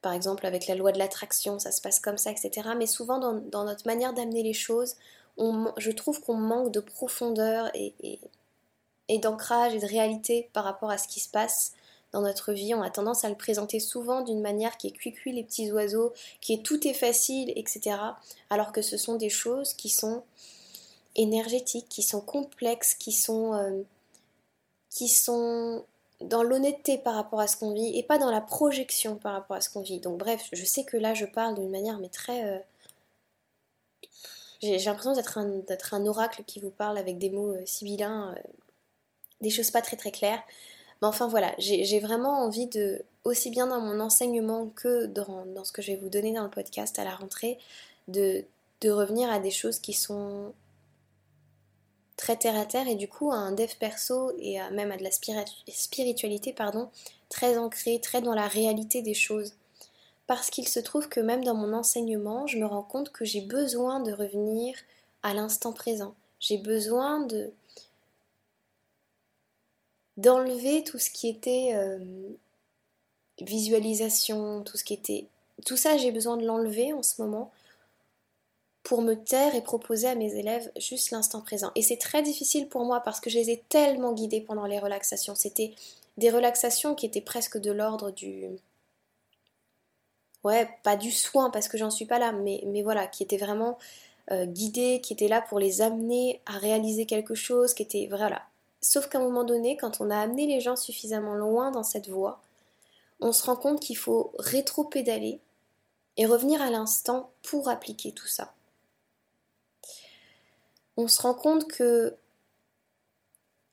par 0.02 0.12
exemple 0.12 0.46
avec 0.46 0.66
la 0.66 0.75
loi 0.75 0.90
de 0.90 0.98
l'attraction, 0.98 1.58
ça 1.58 1.70
se 1.70 1.80
passe 1.80 2.00
comme 2.00 2.18
ça, 2.18 2.30
etc. 2.30 2.70
Mais 2.76 2.86
souvent 2.86 3.18
dans, 3.18 3.64
notre 3.64 3.86
manière 3.86 4.14
d'amener 4.14 4.42
les 4.42 4.52
choses, 4.52 4.96
je 5.38 5.90
trouve 5.90 6.20
qu'on 6.20 6.34
manque 6.34 6.72
de 6.72 6.80
profondeur 6.80 7.70
et 7.75 9.18
d'ancrage 9.18 9.75
et 9.75 9.78
de 9.78 9.86
réalité 9.86 10.50
par 10.52 10.64
rapport 10.64 10.90
à 10.90 10.98
ce 10.98 11.08
qui 11.08 11.20
se 11.20 11.28
passe 11.28 11.75
dans 12.12 12.22
notre 12.22 12.52
vie. 12.52 12.75
On 12.75 12.82
a 12.82 12.90
tendance 12.90 13.25
à 13.25 13.28
le 13.28 13.34
présenter 13.34 13.80
souvent 13.80 14.22
d'une 14.22 14.40
manière 14.40 14.76
qui 14.76 14.88
est 14.88 14.92
cuicui 14.92 15.32
les 15.32 15.44
petits 15.44 15.70
oiseaux, 15.72 16.12
qui 16.40 16.54
est 16.54 16.62
tout 16.62 16.86
est 16.86 16.94
facile, 16.94 17.52
etc. 17.56 17.96
Alors 18.50 18.72
que 18.72 18.82
ce 18.82 18.96
sont 18.96 19.16
des 19.16 19.28
choses 19.28 19.75
qui 19.75 19.88
sont 19.88 20.22
énergétiques, 21.14 21.88
qui 21.88 22.02
sont 22.02 22.20
complexes, 22.20 22.94
qui 22.94 23.12
sont, 23.12 23.54
euh, 23.54 23.82
qui 24.90 25.08
sont 25.08 25.84
dans 26.20 26.42
l'honnêteté 26.42 26.98
par 26.98 27.14
rapport 27.14 27.40
à 27.40 27.46
ce 27.46 27.56
qu'on 27.56 27.72
vit 27.75 27.98
et 27.98 28.02
pas 28.02 28.18
dans 28.18 28.30
la 28.30 28.40
projection 28.40 29.16
par 29.16 29.32
rapport 29.34 29.56
à 29.56 29.60
ce 29.60 29.68
qu'on 29.68 29.82
vit. 29.82 30.00
Donc 30.00 30.18
bref, 30.18 30.48
je 30.52 30.64
sais 30.64 30.84
que 30.84 30.96
là 30.96 31.14
je 31.14 31.26
parle 31.26 31.54
d'une 31.54 31.70
manière 31.70 31.98
mais 31.98 32.08
très... 32.08 32.44
Euh, 32.44 32.58
j'ai 34.62 34.78
l'impression 34.78 35.12
d'être 35.12 35.36
un, 35.36 35.60
un, 35.92 36.06
oracle 36.06 36.42
qui 36.46 36.60
vous 36.60 36.70
parle 36.70 36.96
avec 36.96 37.18
des 37.18 37.28
mots 37.28 37.52
euh, 37.52 37.62
sibyllins, 37.66 38.34
des 39.42 39.50
choses 39.50 39.70
pas 39.70 39.82
très 39.82 39.96
très 39.96 40.10
claires. 40.10 40.42
Mais 41.02 41.08
enfin 41.08 41.28
voilà, 41.28 41.54
j'ai 41.58 42.00
vraiment 42.00 42.44
envie 42.44 42.66
de, 42.66 43.02
aussi 43.24 43.50
bien 43.50 43.66
dans 43.66 43.80
mon 43.80 44.00
enseignement 44.00 44.68
que 44.74 45.06
dans, 45.06 45.64
ce 45.64 45.72
que 45.72 45.82
je 45.82 45.92
vais 45.92 45.98
vous 45.98 46.08
donner 46.08 46.32
dans 46.32 46.44
le 46.44 46.50
podcast 46.50 46.98
à 46.98 47.04
la 47.04 47.14
rentrée, 47.14 47.58
de, 48.08 48.44
revenir 48.84 49.28
à 49.30 49.40
des 49.40 49.50
choses 49.50 49.80
qui 49.80 49.92
sont 49.92 50.52
très 52.16 52.36
terre 52.36 52.56
à 52.56 52.64
terre 52.64 52.86
et 52.86 52.94
du 52.94 53.08
coup 53.08 53.32
à 53.32 53.34
un 53.34 53.50
dev 53.50 53.70
perso 53.80 54.32
et 54.38 54.58
même 54.70 54.92
à 54.92 54.96
de 54.96 55.02
la 55.02 55.10
spiritualité 55.10 56.52
pardon, 56.52 56.88
très 57.28 57.58
ancrée, 57.58 58.00
très 58.00 58.22
dans 58.22 58.34
la 58.34 58.46
réalité 58.46 59.02
des 59.02 59.14
choses. 59.14 59.54
Parce 60.26 60.50
qu'il 60.50 60.68
se 60.68 60.80
trouve 60.80 61.08
que 61.08 61.20
même 61.20 61.44
dans 61.44 61.54
mon 61.54 61.72
enseignement, 61.72 62.46
je 62.46 62.58
me 62.58 62.66
rends 62.66 62.82
compte 62.82 63.10
que 63.10 63.24
j'ai 63.24 63.40
besoin 63.40 64.00
de 64.00 64.12
revenir 64.12 64.76
à 65.22 65.34
l'instant 65.34 65.72
présent. 65.72 66.14
J'ai 66.40 66.58
besoin 66.58 67.20
de, 67.20 67.52
d'enlever 70.16 70.82
tout 70.85 70.99
ce 70.99 71.11
qui 71.11 71.28
était 71.28 71.73
euh, 71.75 71.99
visualisation, 73.40 74.62
tout 74.62 74.76
ce 74.76 74.85
qui 74.85 74.94
était... 74.94 75.26
Tout 75.64 75.76
ça, 75.76 75.96
j'ai 75.96 76.12
besoin 76.12 76.37
de 76.37 76.44
l'enlever 76.44 76.92
en 76.92 77.02
ce 77.02 77.20
moment 77.20 77.50
pour 78.82 79.02
me 79.02 79.14
taire 79.14 79.54
et 79.54 79.62
proposer 79.62 80.06
à 80.06 80.14
mes 80.14 80.37
élèves 80.37 80.70
juste 80.76 81.11
l'instant 81.11 81.40
présent. 81.40 81.73
Et 81.75 81.82
c'est 81.82 81.96
très 81.96 82.23
difficile 82.23 82.68
pour 82.68 82.85
moi 82.85 83.00
parce 83.00 83.20
que 83.20 83.30
je 83.30 83.38
les 83.38 83.50
ai 83.50 83.62
tellement 83.68 84.12
guidés 84.12 84.40
pendant 84.40 84.66
les 84.66 84.78
relaxations. 84.78 85.35
C'était 85.35 85.75
des 86.18 86.30
relaxations 86.30 86.94
qui 86.94 87.06
étaient 87.06 87.20
presque 87.20 87.58
de 87.58 87.73
l'ordre 87.73 88.11
du... 88.11 88.46
Ouais, 90.44 90.68
pas 90.85 90.96
du 90.96 91.11
soin 91.11 91.50
parce 91.50 91.66
que 91.66 91.76
j'en 91.76 91.90
suis 91.90 92.06
pas 92.06 92.20
là, 92.20 92.30
mais, 92.30 92.62
mais 92.66 92.82
voilà, 92.82 93.08
qui 93.08 93.25
étaient 93.25 93.37
vraiment 93.37 93.76
euh, 94.30 94.46
guidés, 94.46 95.00
qui 95.02 95.12
étaient 95.12 95.26
là 95.26 95.42
pour 95.42 95.58
les 95.58 95.82
amener 95.82 96.40
à 96.46 96.58
réaliser 96.58 97.06
quelque 97.06 97.35
chose, 97.35 97.75
qui 97.75 97.82
étaient... 97.82 98.06
Voilà, 98.08 98.46
Sauf 98.88 99.09
qu'à 99.09 99.19
un 99.19 99.23
moment 99.23 99.43
donné, 99.43 99.76
quand 99.76 100.00
on 100.00 100.11
a 100.11 100.16
amené 100.16 100.47
les 100.47 100.61
gens 100.61 100.76
suffisamment 100.76 101.35
loin 101.35 101.73
dans 101.73 101.83
cette 101.83 102.09
voie, 102.09 102.40
on 103.19 103.33
se 103.33 103.45
rend 103.45 103.57
compte 103.57 103.81
qu'il 103.81 103.97
faut 103.97 104.33
rétro-pédaler 104.38 105.40
et 106.16 106.25
revenir 106.25 106.62
à 106.62 106.71
l'instant 106.71 107.33
pour 107.43 107.69
appliquer 107.69 108.12
tout 108.12 108.28
ça. 108.28 108.55
On 110.97 111.09
se 111.09 111.21
rend 111.21 111.35
compte 111.35 111.66
que, 111.66 112.16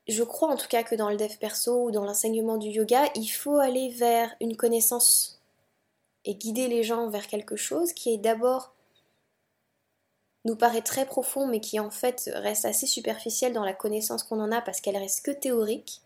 je 0.08 0.24
crois 0.24 0.50
en 0.50 0.58
tout 0.58 0.68
cas 0.68 0.82
que 0.82 0.96
dans 0.96 1.12
le 1.12 1.16
dev 1.18 1.38
perso 1.38 1.86
ou 1.86 1.92
dans 1.92 2.06
l'enseignement 2.06 2.58
du 2.58 2.70
yoga, 2.70 3.04
il 3.14 3.28
faut 3.28 3.58
aller 3.58 3.90
vers 3.90 4.36
une 4.42 4.58
connaissance 4.58 5.40
et 6.26 6.34
guider 6.34 6.68
les 6.68 6.82
gens 6.82 7.08
vers 7.10 7.28
quelque 7.28 7.56
chose 7.56 7.94
qui 7.94 8.16
est 8.16 8.18
d'abord 8.18 8.73
nous 10.46 10.56
paraît 10.56 10.82
très 10.82 11.06
profond, 11.06 11.48
mais 11.48 11.60
qui 11.60 11.80
en 11.80 11.92
fait 11.92 12.30
reste 12.34 12.66
assez 12.66 12.88
superficiel 12.88 13.54
dans 13.54 13.64
la 13.64 13.74
connaissance 13.74 14.24
qu'on 14.24 14.42
en 14.42 14.52
a 14.52 14.62
parce 14.62 14.82
qu'elle 14.82 14.98
reste 14.98 15.26
que 15.26 15.32
théorique. 15.32 16.02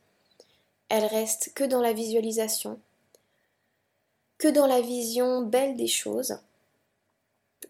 elle 0.89 1.05
reste 1.05 1.53
que 1.53 1.63
dans 1.63 1.81
la 1.81 1.93
visualisation, 1.93 2.79
que 4.37 4.47
dans 4.47 4.67
la 4.67 4.81
vision 4.81 5.41
belle 5.41 5.75
des 5.75 5.87
choses, 5.87 6.39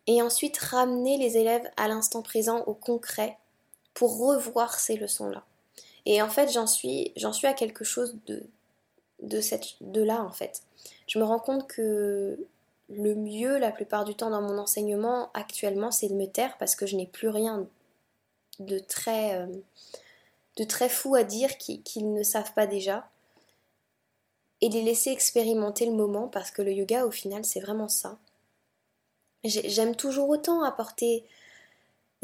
et 0.05 0.21
ensuite 0.21 0.57
ramener 0.57 1.17
les 1.17 1.37
élèves 1.37 1.69
à 1.77 1.87
l'instant 1.87 2.21
présent, 2.21 2.63
au 2.65 2.73
concret, 2.73 3.37
pour 3.93 4.17
revoir 4.19 4.79
ces 4.79 4.95
leçons-là. 4.95 5.43
Et 6.05 6.21
en 6.21 6.29
fait, 6.29 6.51
j'en 6.51 6.67
suis, 6.67 7.11
j'en 7.15 7.33
suis 7.33 7.47
à 7.47 7.53
quelque 7.53 7.83
chose 7.83 8.15
de, 8.27 8.43
de, 9.21 9.41
cette, 9.41 9.75
de 9.81 10.01
là, 10.01 10.23
en 10.23 10.31
fait. 10.31 10.61
Je 11.07 11.19
me 11.19 11.23
rends 11.23 11.39
compte 11.39 11.67
que 11.67 12.39
le 12.89 13.15
mieux, 13.15 13.57
la 13.57 13.71
plupart 13.71 14.05
du 14.05 14.15
temps, 14.15 14.29
dans 14.29 14.41
mon 14.41 14.57
enseignement 14.57 15.29
actuellement, 15.33 15.91
c'est 15.91 16.07
de 16.07 16.13
me 16.13 16.25
taire 16.25 16.57
parce 16.57 16.75
que 16.75 16.85
je 16.85 16.95
n'ai 16.95 17.07
plus 17.07 17.29
rien 17.29 17.67
de 18.59 18.79
très, 18.79 19.39
euh, 19.39 19.47
de 20.57 20.63
très 20.63 20.89
fou 20.89 21.15
à 21.15 21.23
dire 21.23 21.57
qu'ils 21.57 22.13
ne 22.13 22.23
savent 22.23 22.53
pas 22.53 22.67
déjà. 22.67 23.09
Et 24.61 24.69
les 24.69 24.81
laisser 24.81 25.11
expérimenter 25.11 25.85
le 25.85 25.91
moment 25.91 26.27
parce 26.27 26.49
que 26.49 26.61
le 26.61 26.71
yoga, 26.71 27.05
au 27.05 27.11
final, 27.11 27.45
c'est 27.45 27.59
vraiment 27.59 27.89
ça. 27.89 28.17
J'aime 29.43 29.95
toujours 29.95 30.29
autant 30.29 30.63
apporter 30.63 31.25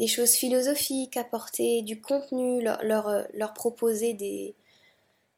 des 0.00 0.08
choses 0.08 0.32
philosophiques, 0.32 1.16
apporter 1.16 1.82
du 1.82 2.00
contenu, 2.00 2.60
leur, 2.60 2.82
leur, 2.82 3.54
proposer 3.54 4.14
des, 4.14 4.56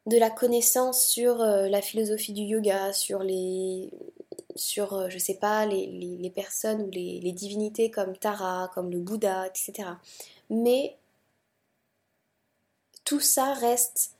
de 0.07 0.17
la 0.17 0.31
connaissance 0.31 1.05
sur 1.05 1.41
euh, 1.41 1.67
la 1.67 1.83
philosophie 1.83 2.33
du 2.33 2.41
yoga, 2.41 2.93
sur 2.93 3.21
les, 3.21 3.91
sur, 4.57 4.93
euh, 4.93 5.09
je 5.09 5.17
sais 5.17 5.35
pas, 5.35 5.65
les, 5.65 6.31
personnes 6.35 6.81
ou 6.81 6.89
les, 6.91 7.19
les, 7.19 7.31
divinités 7.31 7.91
comme 7.91 8.17
Tara, 8.17 8.69
comme 8.73 8.91
le 8.91 8.99
Bouddha, 8.99 9.47
etc. 9.47 9.89
Mais 10.49 10.97
tout 13.05 13.19
ça 13.19 13.53
reste, 13.53 14.11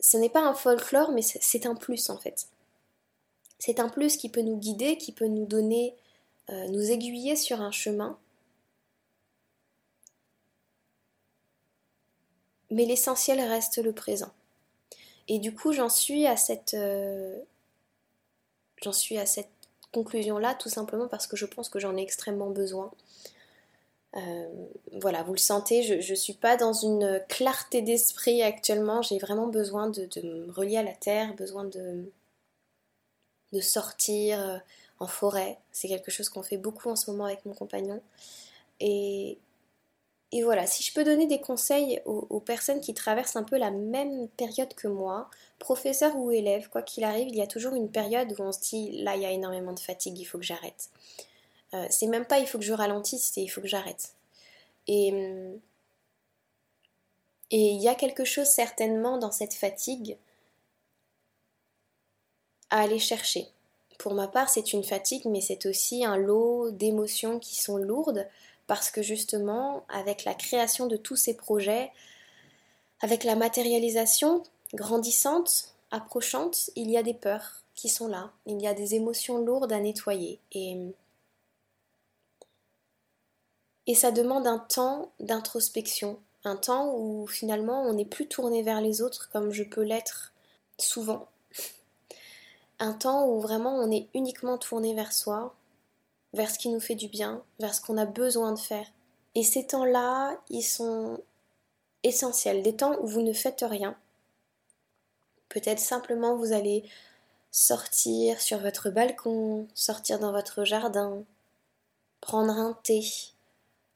ce 0.00 0.16
n'est 0.16 0.30
pas 0.30 0.42
un 0.42 0.54
folklore, 0.54 1.12
mais 1.12 1.22
c'est 1.22 1.66
un 1.66 1.74
plus 1.74 2.10
en 2.10 2.18
fait. 2.18 2.48
C'est 3.58 3.80
un 3.80 3.88
plus 3.88 4.16
qui 4.16 4.28
peut 4.28 4.42
nous 4.42 4.56
guider, 4.56 4.96
qui 4.96 5.12
peut 5.12 5.26
nous 5.26 5.46
donner 5.46 5.96
euh, 6.50 6.66
nous 6.68 6.90
aiguiller 6.90 7.36
sur 7.36 7.60
un 7.60 7.70
chemin. 7.70 8.18
Mais 12.70 12.86
l'essentiel 12.86 13.40
reste 13.40 13.78
le 13.78 13.92
présent. 13.92 14.30
Et 15.28 15.38
du 15.38 15.54
coup, 15.54 15.72
j'en 15.72 15.90
suis 15.90 16.26
à 16.26 16.36
cette, 16.36 16.72
euh, 16.72 17.38
j'en 18.82 18.92
suis 18.92 19.18
à 19.18 19.26
cette 19.26 19.50
conclusion-là, 19.92 20.54
tout 20.54 20.68
simplement 20.68 21.08
parce 21.08 21.26
que 21.26 21.36
je 21.36 21.46
pense 21.46 21.68
que 21.68 21.78
j'en 21.78 21.96
ai 21.96 22.02
extrêmement 22.02 22.50
besoin. 22.50 22.90
Euh, 24.16 24.48
voilà, 25.00 25.22
vous 25.22 25.32
le 25.32 25.38
sentez, 25.38 25.82
je 25.82 26.10
ne 26.10 26.16
suis 26.16 26.32
pas 26.34 26.56
dans 26.56 26.72
une 26.72 27.22
clarté 27.28 27.82
d'esprit 27.82 28.42
actuellement, 28.42 29.02
j'ai 29.02 29.18
vraiment 29.18 29.48
besoin 29.48 29.88
de, 29.90 30.08
me 30.22 30.50
relier 30.50 30.78
à 30.78 30.82
la 30.82 30.94
terre, 30.94 31.34
besoin 31.34 31.64
de, 31.64 32.10
de 33.52 33.60
sortir, 33.60 34.62
en 35.00 35.06
forêt. 35.06 35.58
C'est 35.72 35.88
quelque 35.88 36.10
chose 36.10 36.28
qu'on 36.28 36.42
fait 36.42 36.56
beaucoup 36.56 36.88
en 36.88 36.96
ce 36.96 37.10
moment 37.10 37.24
avec 37.24 37.44
mon 37.44 37.54
compagnon. 37.54 38.00
Et, 38.80 39.38
et 40.30 40.42
voilà, 40.42 40.66
si 40.66 40.82
je 40.82 40.92
peux 40.92 41.04
donner 41.04 41.26
des 41.26 41.40
conseils 41.40 42.02
aux, 42.04 42.40
personnes 42.40 42.80
qui 42.80 42.92
traversent 42.92 43.36
un 43.36 43.44
peu 43.44 43.56
la 43.56 43.70
même 43.70 44.28
période 44.28 44.74
que 44.74 44.86
moi, 44.86 45.30
professeur 45.58 46.16
ou 46.16 46.30
élève, 46.30 46.68
quoi 46.68 46.82
qu'il 46.82 47.04
arrive, 47.04 47.28
il 47.28 47.36
y 47.36 47.40
a 47.40 47.46
toujours 47.46 47.74
une 47.74 47.90
période 47.90 48.34
où 48.38 48.42
on 48.42 48.52
se 48.52 48.60
dit 48.60 49.02
là 49.02 49.16
il 49.16 49.22
y 49.22 49.26
a 49.26 49.30
énormément 49.30 49.72
de 49.72 49.80
fatigue, 49.80 50.18
il 50.18 50.26
faut 50.26 50.38
que 50.38 50.44
j'arrête. 50.44 50.90
Euh, 51.74 51.86
c'est 51.90 52.06
même 52.06 52.26
pas 52.26 52.40
il 52.40 52.46
faut 52.46 52.58
que 52.58 52.64
je 52.64 52.74
ralentisse, 52.74 53.30
c'est 53.34 53.42
il 53.42 53.48
faut 53.48 53.62
que 53.62 53.68
j'arrête. 53.68 54.14
Et 54.86 55.12
et 57.50 57.70
il 57.70 57.80
y 57.80 57.88
a 57.88 57.94
quelque 57.94 58.24
chose 58.24 58.48
certainement 58.48 59.16
dans 59.18 59.32
cette 59.32 59.54
fatigue 59.54 60.18
à 62.70 62.80
aller 62.80 62.98
chercher. 62.98 63.46
Pour 63.98 64.14
ma 64.14 64.28
part, 64.28 64.50
c'est 64.50 64.72
une 64.72 64.84
fatigue, 64.84 65.24
mais 65.26 65.40
c'est 65.40 65.66
aussi 65.66 66.04
un 66.04 66.16
lot 66.16 66.70
d'émotions 66.70 67.38
qui 67.38 67.56
sont 67.60 67.78
lourdes, 67.78 68.28
parce 68.68 68.90
que 68.90 69.02
justement, 69.02 69.84
avec 69.88 70.24
la 70.24 70.34
création 70.34 70.86
de 70.86 70.96
tous 70.96 71.16
ces 71.16 71.34
projets, 71.34 71.90
avec 73.00 73.24
la 73.24 73.34
matérialisation 73.34 74.42
grandissante, 74.74 75.74
approchante, 75.90 76.70
il 76.76 76.90
y 76.90 76.98
a 76.98 77.02
des 77.02 77.14
peurs 77.14 77.62
qui 77.74 77.88
sont 77.88 78.08
là, 78.08 78.30
il 78.44 78.60
y 78.60 78.68
a 78.68 78.74
des 78.74 78.94
émotions 78.94 79.38
lourdes 79.38 79.72
à 79.72 79.80
nettoyer. 79.80 80.38
Et, 80.52 80.76
ça 83.94 84.10
demande 84.12 84.46
un 84.46 84.58
temps 84.58 85.12
d'introspection, 85.18 86.20
un 86.44 86.56
temps 86.56 86.94
où 86.94 87.26
finalement 87.26 87.82
on 87.84 87.94
n'est 87.94 88.04
plus 88.04 88.28
tourné 88.28 88.62
vers 88.62 88.82
les 88.82 89.00
autres 89.00 89.30
comme 89.32 89.50
je 89.50 89.64
peux 89.64 89.82
l'être 89.82 90.34
souvent. 90.78 91.26
Un 92.78 92.92
temps 92.92 93.26
où 93.26 93.40
vraiment 93.40 93.74
on 93.76 93.90
est 93.90 94.08
uniquement 94.14 94.58
tourné 94.58 94.94
vers 94.94 95.12
soi, 95.12 95.56
vers 96.32 96.50
ce 96.50 96.58
qui 96.58 96.68
nous 96.68 96.80
fait 96.80 96.94
du 96.94 97.08
bien, 97.08 97.42
vers 97.58 97.74
ce 97.74 97.80
qu'on 97.80 97.96
a 97.96 98.06
besoin 98.06 98.52
de 98.52 98.58
faire. 98.58 98.86
Et 99.34 99.42
ces 99.42 99.66
temps-là, 99.66 100.40
ils 100.50 100.62
sont 100.62 101.20
essentiels, 102.02 102.62
des 102.62 102.76
temps 102.76 102.96
où 103.00 103.06
vous 103.06 103.22
ne 103.22 103.32
faites 103.32 103.64
rien. 103.66 103.96
Peut-être 105.48 105.80
simplement 105.80 106.36
vous 106.36 106.52
allez 106.52 106.84
sortir 107.50 108.40
sur 108.40 108.58
votre 108.58 108.90
balcon, 108.90 109.66
sortir 109.74 110.18
dans 110.18 110.32
votre 110.32 110.64
jardin, 110.64 111.24
prendre 112.20 112.52
un 112.52 112.78
thé, 112.82 113.02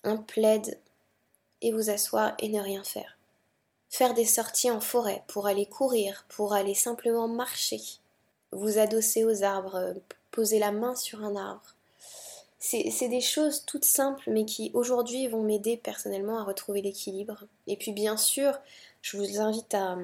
un 0.04 0.16
plaid 0.16 0.78
et 1.60 1.72
vous 1.72 1.90
asseoir 1.90 2.34
et 2.38 2.48
ne 2.48 2.60
rien 2.60 2.82
faire. 2.82 3.18
Faire 3.90 4.14
des 4.14 4.24
sorties 4.24 4.70
en 4.70 4.80
forêt 4.80 5.22
pour 5.28 5.46
aller 5.46 5.66
courir, 5.66 6.24
pour 6.28 6.54
aller 6.54 6.74
simplement 6.74 7.28
marcher 7.28 7.82
vous 8.52 8.78
adosser 8.78 9.24
aux 9.24 9.42
arbres, 9.42 9.94
poser 10.30 10.58
la 10.58 10.72
main 10.72 10.94
sur 10.94 11.24
un 11.24 11.36
arbre. 11.36 11.74
C'est 12.64 13.08
des 13.08 13.20
choses 13.20 13.64
toutes 13.66 13.84
simples 13.84 14.30
mais 14.30 14.44
qui 14.44 14.70
aujourd'hui 14.72 15.26
vont 15.26 15.42
m'aider 15.42 15.76
personnellement 15.76 16.38
à 16.38 16.44
retrouver 16.44 16.80
l'équilibre. 16.80 17.44
Et 17.66 17.76
puis 17.76 17.90
bien 17.90 18.16
sûr, 18.16 18.56
je 19.02 19.16
vous 19.16 19.40
invite 19.40 19.74
à, 19.74 19.98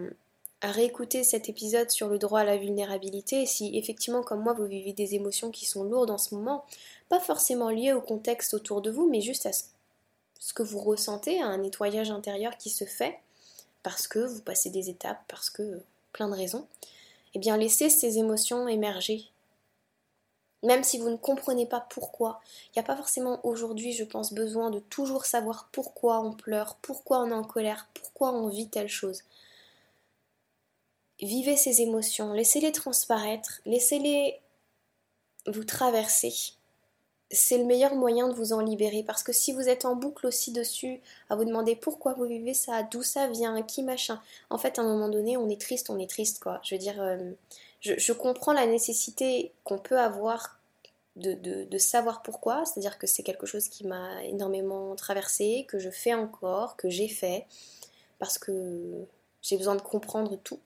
réécouter 0.60 1.22
cet 1.22 1.48
épisode 1.48 1.88
sur 1.88 2.08
le 2.08 2.18
droit 2.18 2.40
à 2.40 2.44
la 2.44 2.56
vulnérabilité. 2.56 3.46
Si 3.46 3.78
effectivement, 3.78 4.24
comme 4.24 4.42
moi, 4.42 4.54
vous 4.54 4.66
vivez 4.66 4.92
des 4.92 5.14
émotions 5.14 5.52
qui 5.52 5.66
sont 5.66 5.84
lourdes 5.84 6.10
en 6.10 6.18
ce 6.18 6.34
moment, 6.34 6.64
pas 7.08 7.20
forcément 7.20 7.70
liées 7.70 7.92
au 7.92 8.00
contexte 8.00 8.54
autour 8.54 8.82
de 8.82 8.90
vous, 8.90 9.08
mais 9.08 9.20
juste 9.20 9.46
à 9.46 9.52
ce 9.52 10.52
que 10.52 10.64
vous 10.64 10.80
ressentez, 10.80 11.40
à 11.40 11.46
un 11.46 11.58
nettoyage 11.58 12.10
intérieur 12.10 12.56
qui 12.56 12.70
se 12.70 12.84
fait, 12.84 13.20
parce 13.84 14.08
que 14.08 14.18
vous 14.18 14.42
passez 14.42 14.70
des 14.70 14.90
étapes, 14.90 15.22
parce 15.28 15.48
que 15.48 15.80
plein 16.12 16.28
de 16.28 16.34
raisons, 16.34 16.66
eh 17.34 17.38
bien 17.38 17.56
laissez 17.56 17.88
ces 17.88 18.18
émotions 18.18 18.66
émerger. 18.66 19.30
Même 20.64 20.82
si 20.82 20.98
vous 20.98 21.08
ne 21.08 21.16
comprenez 21.16 21.66
pas 21.66 21.80
pourquoi, 21.80 22.40
il 22.66 22.78
n'y 22.78 22.80
a 22.80 22.86
pas 22.86 22.96
forcément 22.96 23.44
aujourd'hui, 23.46 23.92
je 23.92 24.04
pense, 24.04 24.32
besoin 24.32 24.70
de 24.70 24.80
toujours 24.80 25.24
savoir 25.24 25.68
pourquoi 25.70 26.20
on 26.20 26.32
pleure, 26.32 26.76
pourquoi 26.82 27.20
on 27.20 27.30
est 27.30 27.34
en 27.34 27.44
colère, 27.44 27.88
pourquoi 27.94 28.32
on 28.32 28.48
vit 28.48 28.68
telle 28.68 28.88
chose. 28.88 29.22
Vivez 31.20 31.56
ces 31.56 31.80
émotions, 31.80 32.32
laissez-les 32.32 32.72
transparaître, 32.72 33.60
laissez-les 33.66 34.40
vous 35.46 35.64
traverser 35.64 36.34
c'est 37.30 37.58
le 37.58 37.64
meilleur 37.64 37.94
moyen 37.94 38.28
de 38.28 38.32
vous 38.32 38.52
en 38.52 38.60
libérer 38.60 39.02
parce 39.02 39.22
que 39.22 39.32
si 39.32 39.52
vous 39.52 39.68
êtes 39.68 39.84
en 39.84 39.94
boucle 39.94 40.26
aussi 40.26 40.50
dessus 40.50 41.00
à 41.28 41.36
vous 41.36 41.44
demander 41.44 41.76
pourquoi 41.76 42.14
vous 42.14 42.24
vivez 42.24 42.54
ça, 42.54 42.82
d'où 42.82 43.02
ça 43.02 43.28
vient, 43.28 43.62
qui 43.62 43.82
machin, 43.82 44.20
en 44.50 44.56
fait 44.58 44.78
à 44.78 44.82
un 44.82 44.86
moment 44.86 45.08
donné 45.08 45.36
on 45.36 45.48
est 45.48 45.60
triste, 45.60 45.90
on 45.90 45.98
est 45.98 46.08
triste 46.08 46.42
quoi. 46.42 46.60
Je 46.62 46.74
veux 46.74 46.78
dire, 46.78 47.00
euh, 47.00 47.32
je, 47.80 48.12
comprends 48.12 48.52
la 48.52 48.66
nécessité 48.66 49.52
qu'on 49.64 49.78
peut 49.78 49.98
avoir 49.98 50.58
de, 51.16 51.34
de 51.64 51.78
savoir 51.78 52.22
pourquoi, 52.22 52.64
c'est-à-dire 52.64 52.98
que 52.98 53.06
c'est 53.06 53.22
quelque 53.22 53.46
chose 53.46 53.68
qui 53.68 53.86
m'a 53.86 54.22
énormément 54.24 54.94
traversé, 54.94 55.66
que 55.68 55.78
je 55.78 55.90
fais 55.90 56.14
encore, 56.14 56.76
que 56.76 56.88
j'ai 56.88 57.08
fait, 57.08 57.46
parce 58.18 58.38
que 58.38 59.04
j'ai 59.42 59.56
besoin 59.56 59.74
de 59.74 59.82
comprendre 59.82 60.36
tout. 60.36 60.60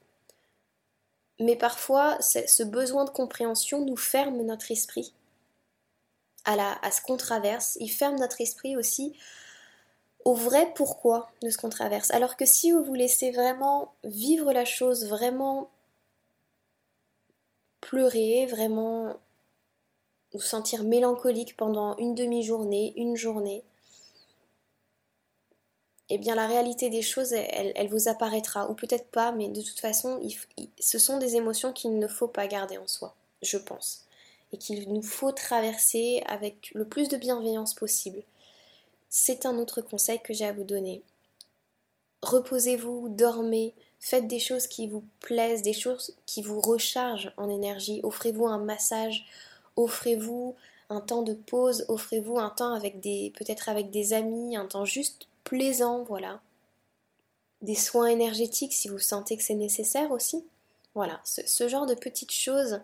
Mais 1.40 1.56
parfois, 1.56 2.18
ce 2.20 2.62
besoin 2.62 3.04
de 3.04 3.10
compréhension 3.10 3.84
nous 3.84 3.96
ferme 3.96 4.42
notre 4.42 4.70
esprit 4.70 5.12
à, 6.44 6.90
ce 6.90 7.00
qu'on 7.00 7.16
traverse, 7.16 7.76
il 7.80 7.88
ferme 7.88 8.16
notre 8.18 8.40
esprit 8.40 8.76
aussi 8.76 9.14
au 10.24 10.34
vrai 10.34 10.72
pourquoi 10.74 11.30
de 11.42 11.50
ce 11.50 11.58
qu'on 11.58 11.68
traverse. 11.68 12.10
Alors 12.12 12.36
que 12.36 12.46
si 12.46 12.70
vous 12.70 12.84
vous 12.84 12.94
laissez 12.94 13.30
vraiment 13.30 13.92
vivre 14.04 14.52
la 14.52 14.64
chose, 14.64 15.06
vraiment 15.06 15.70
pleurer, 17.80 18.46
vraiment 18.46 19.16
vous 20.32 20.40
sentir 20.40 20.84
mélancolique 20.84 21.56
pendant 21.56 21.96
une 21.96 22.14
demi-journée, 22.14 22.92
une 22.96 23.16
journée, 23.16 23.64
eh 26.08 26.18
bien 26.18 26.34
la 26.34 26.46
réalité 26.46 26.90
des 26.90 27.02
choses, 27.02 27.32
elle, 27.32 27.88
vous 27.88 28.08
apparaîtra, 28.08 28.70
ou 28.70 28.74
peut-être 28.74 29.08
pas, 29.10 29.32
mais 29.32 29.48
de 29.48 29.60
toute 29.60 29.80
façon, 29.80 30.20
ce 30.78 30.98
sont 30.98 31.18
des 31.18 31.36
émotions 31.36 31.72
qu'il 31.72 31.98
ne 31.98 32.06
faut 32.06 32.28
pas 32.28 32.46
garder 32.46 32.78
en 32.78 32.86
soi, 32.86 33.14
je 33.42 33.56
pense 33.56 34.06
et 34.52 34.58
qu'il 34.58 34.92
nous 34.92 35.02
faut 35.02 35.32
traverser 35.32 36.22
avec 36.26 36.70
le 36.74 36.84
plus 36.84 37.08
de 37.08 37.16
bienveillance 37.16 37.74
possible. 37.74 38.22
C'est 39.08 39.46
un 39.46 39.58
autre 39.58 39.80
conseil 39.80 40.20
que 40.20 40.32
j'ai 40.32 40.46
à 40.46 40.52
vous 40.52 40.64
donner. 40.64 41.02
Reposez-vous, 42.22 43.08
dormez, 43.08 43.74
Faites 44.04 44.26
des 44.26 44.40
choses 44.40 44.66
qui 44.66 44.88
vous 44.88 45.04
plaisent, 45.20 45.62
des 45.62 45.72
choses 45.72 46.16
qui 46.26 46.42
vous 46.42 46.60
rechargent 46.60 47.32
en 47.36 47.48
énergie. 47.48 48.00
Offrez-vous 48.02 48.48
un 48.48 48.58
massage, 48.58 49.24
offrez-vous 49.76 50.56
un 50.90 51.00
temps 51.00 51.22
de 51.22 51.34
pause, 51.34 51.84
offrez-vous 51.86 52.36
un 52.36 52.50
temps 52.50 52.74
avec 52.74 52.98
des 52.98 53.32
peut-être 53.38 53.68
avec 53.68 53.90
des 53.90 54.12
amis, 54.12 54.56
un 54.56 54.66
temps 54.66 54.84
juste 54.84 55.28
plaisant, 55.44 56.02
voilà. 56.02 56.40
Des 57.62 57.76
soins 57.76 58.08
énergétiques 58.08 58.72
si 58.72 58.88
vous 58.88 58.98
sentez 58.98 59.36
que 59.36 59.44
c'est 59.44 59.54
nécessaire 59.54 60.10
aussi. 60.10 60.44
Voilà, 60.96 61.20
ce, 61.24 61.68
genre 61.68 61.86
de 61.86 61.94
petites 61.94 62.32
choses 62.32 62.80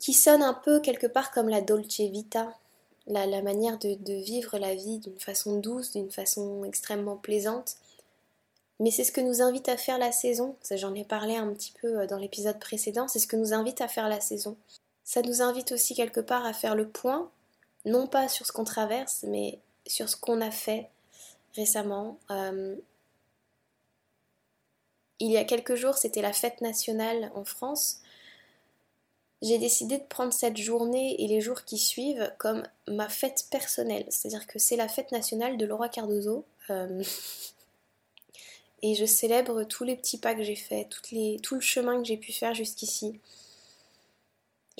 qui 0.00 0.14
sonnent 0.14 0.42
un 0.42 0.54
peu 0.54 0.80
quelque 0.80 1.06
part 1.06 1.30
comme 1.30 1.48
la 1.48 1.60
dolce 1.60 2.00
vita, 2.00 2.52
la, 3.06 3.42
manière 3.42 3.78
de, 3.78 4.12
vivre 4.14 4.58
la 4.58 4.74
vie 4.74 4.98
d'une 4.98 5.20
façon 5.20 5.60
douce, 5.60 5.92
d'une 5.92 6.10
façon 6.10 6.64
extrêmement 6.64 7.16
plaisante. 7.16 7.76
Mais 8.80 8.90
c'est 8.90 9.04
ce 9.04 9.12
que 9.12 9.20
nous 9.20 9.42
invite 9.42 9.68
à 9.68 9.76
faire 9.76 9.98
la 9.98 10.10
saison, 10.10 10.56
j'en 10.70 10.94
ai 10.94 11.04
parlé 11.04 11.36
un 11.36 11.52
petit 11.52 11.72
peu 11.80 12.00
euh, 12.00 12.06
dans 12.06 12.16
l'épisode 12.16 12.58
précédent, 12.58 13.08
c'est 13.08 13.18
ce 13.18 13.26
que 13.26 13.36
nous 13.36 13.52
invite 13.52 13.82
à 13.82 13.88
faire 13.88 14.08
la 14.08 14.20
saison. 14.20 14.56
Ça 15.04 15.20
nous 15.20 15.42
invite 15.42 15.72
aussi 15.72 15.94
quelque 15.94 16.20
part 16.20 16.46
à 16.46 16.54
faire 16.54 16.74
le 16.74 16.88
point, 16.88 17.30
non 17.84 18.06
pas 18.06 18.28
sur 18.28 18.46
ce 18.46 18.52
qu'on 18.52 18.64
traverse, 18.64 19.24
mais 19.28 19.58
sur 19.86 20.08
ce 20.08 20.16
qu'on 20.16 20.40
a 20.40 20.50
fait 20.50 20.88
récemment. 21.56 22.18
Euh, 22.30 22.74
il 25.18 25.30
y 25.30 25.36
a 25.36 25.44
quelques 25.44 25.74
jours, 25.74 25.98
c'était 25.98 26.22
la 26.22 26.32
fête 26.32 26.62
nationale 26.62 27.30
en 27.34 27.44
France. 27.44 28.00
J'ai 29.42 29.58
décidé 29.58 29.98
de 29.98 30.04
prendre 30.04 30.32
cette 30.32 30.58
journée 30.58 31.22
et 31.22 31.26
les 31.26 31.40
jours 31.40 31.64
qui 31.64 31.78
suivent 31.78 32.30
comme 32.38 32.62
ma 32.88 33.08
fête 33.08 33.46
personnelle. 33.50 34.04
C'est-à-dire 34.08 34.46
que 34.46 34.58
c'est 34.58 34.76
la 34.76 34.88
fête 34.88 35.12
nationale 35.12 35.56
de 35.56 35.64
Laura 35.64 35.88
Cardozo. 35.88 36.44
Euh, 36.68 37.02
et 38.82 38.94
je 38.94 39.06
célèbre 39.06 39.64
tous 39.64 39.84
les 39.84 39.96
petits 39.96 40.18
pas 40.18 40.34
que 40.34 40.42
j'ai 40.42 40.56
faits, 40.56 40.88
tout 41.42 41.54
le 41.54 41.60
chemin 41.60 41.98
que 42.00 42.04
j'ai 42.06 42.16
pu 42.16 42.32
faire 42.32 42.54
jusqu'ici 42.54 43.20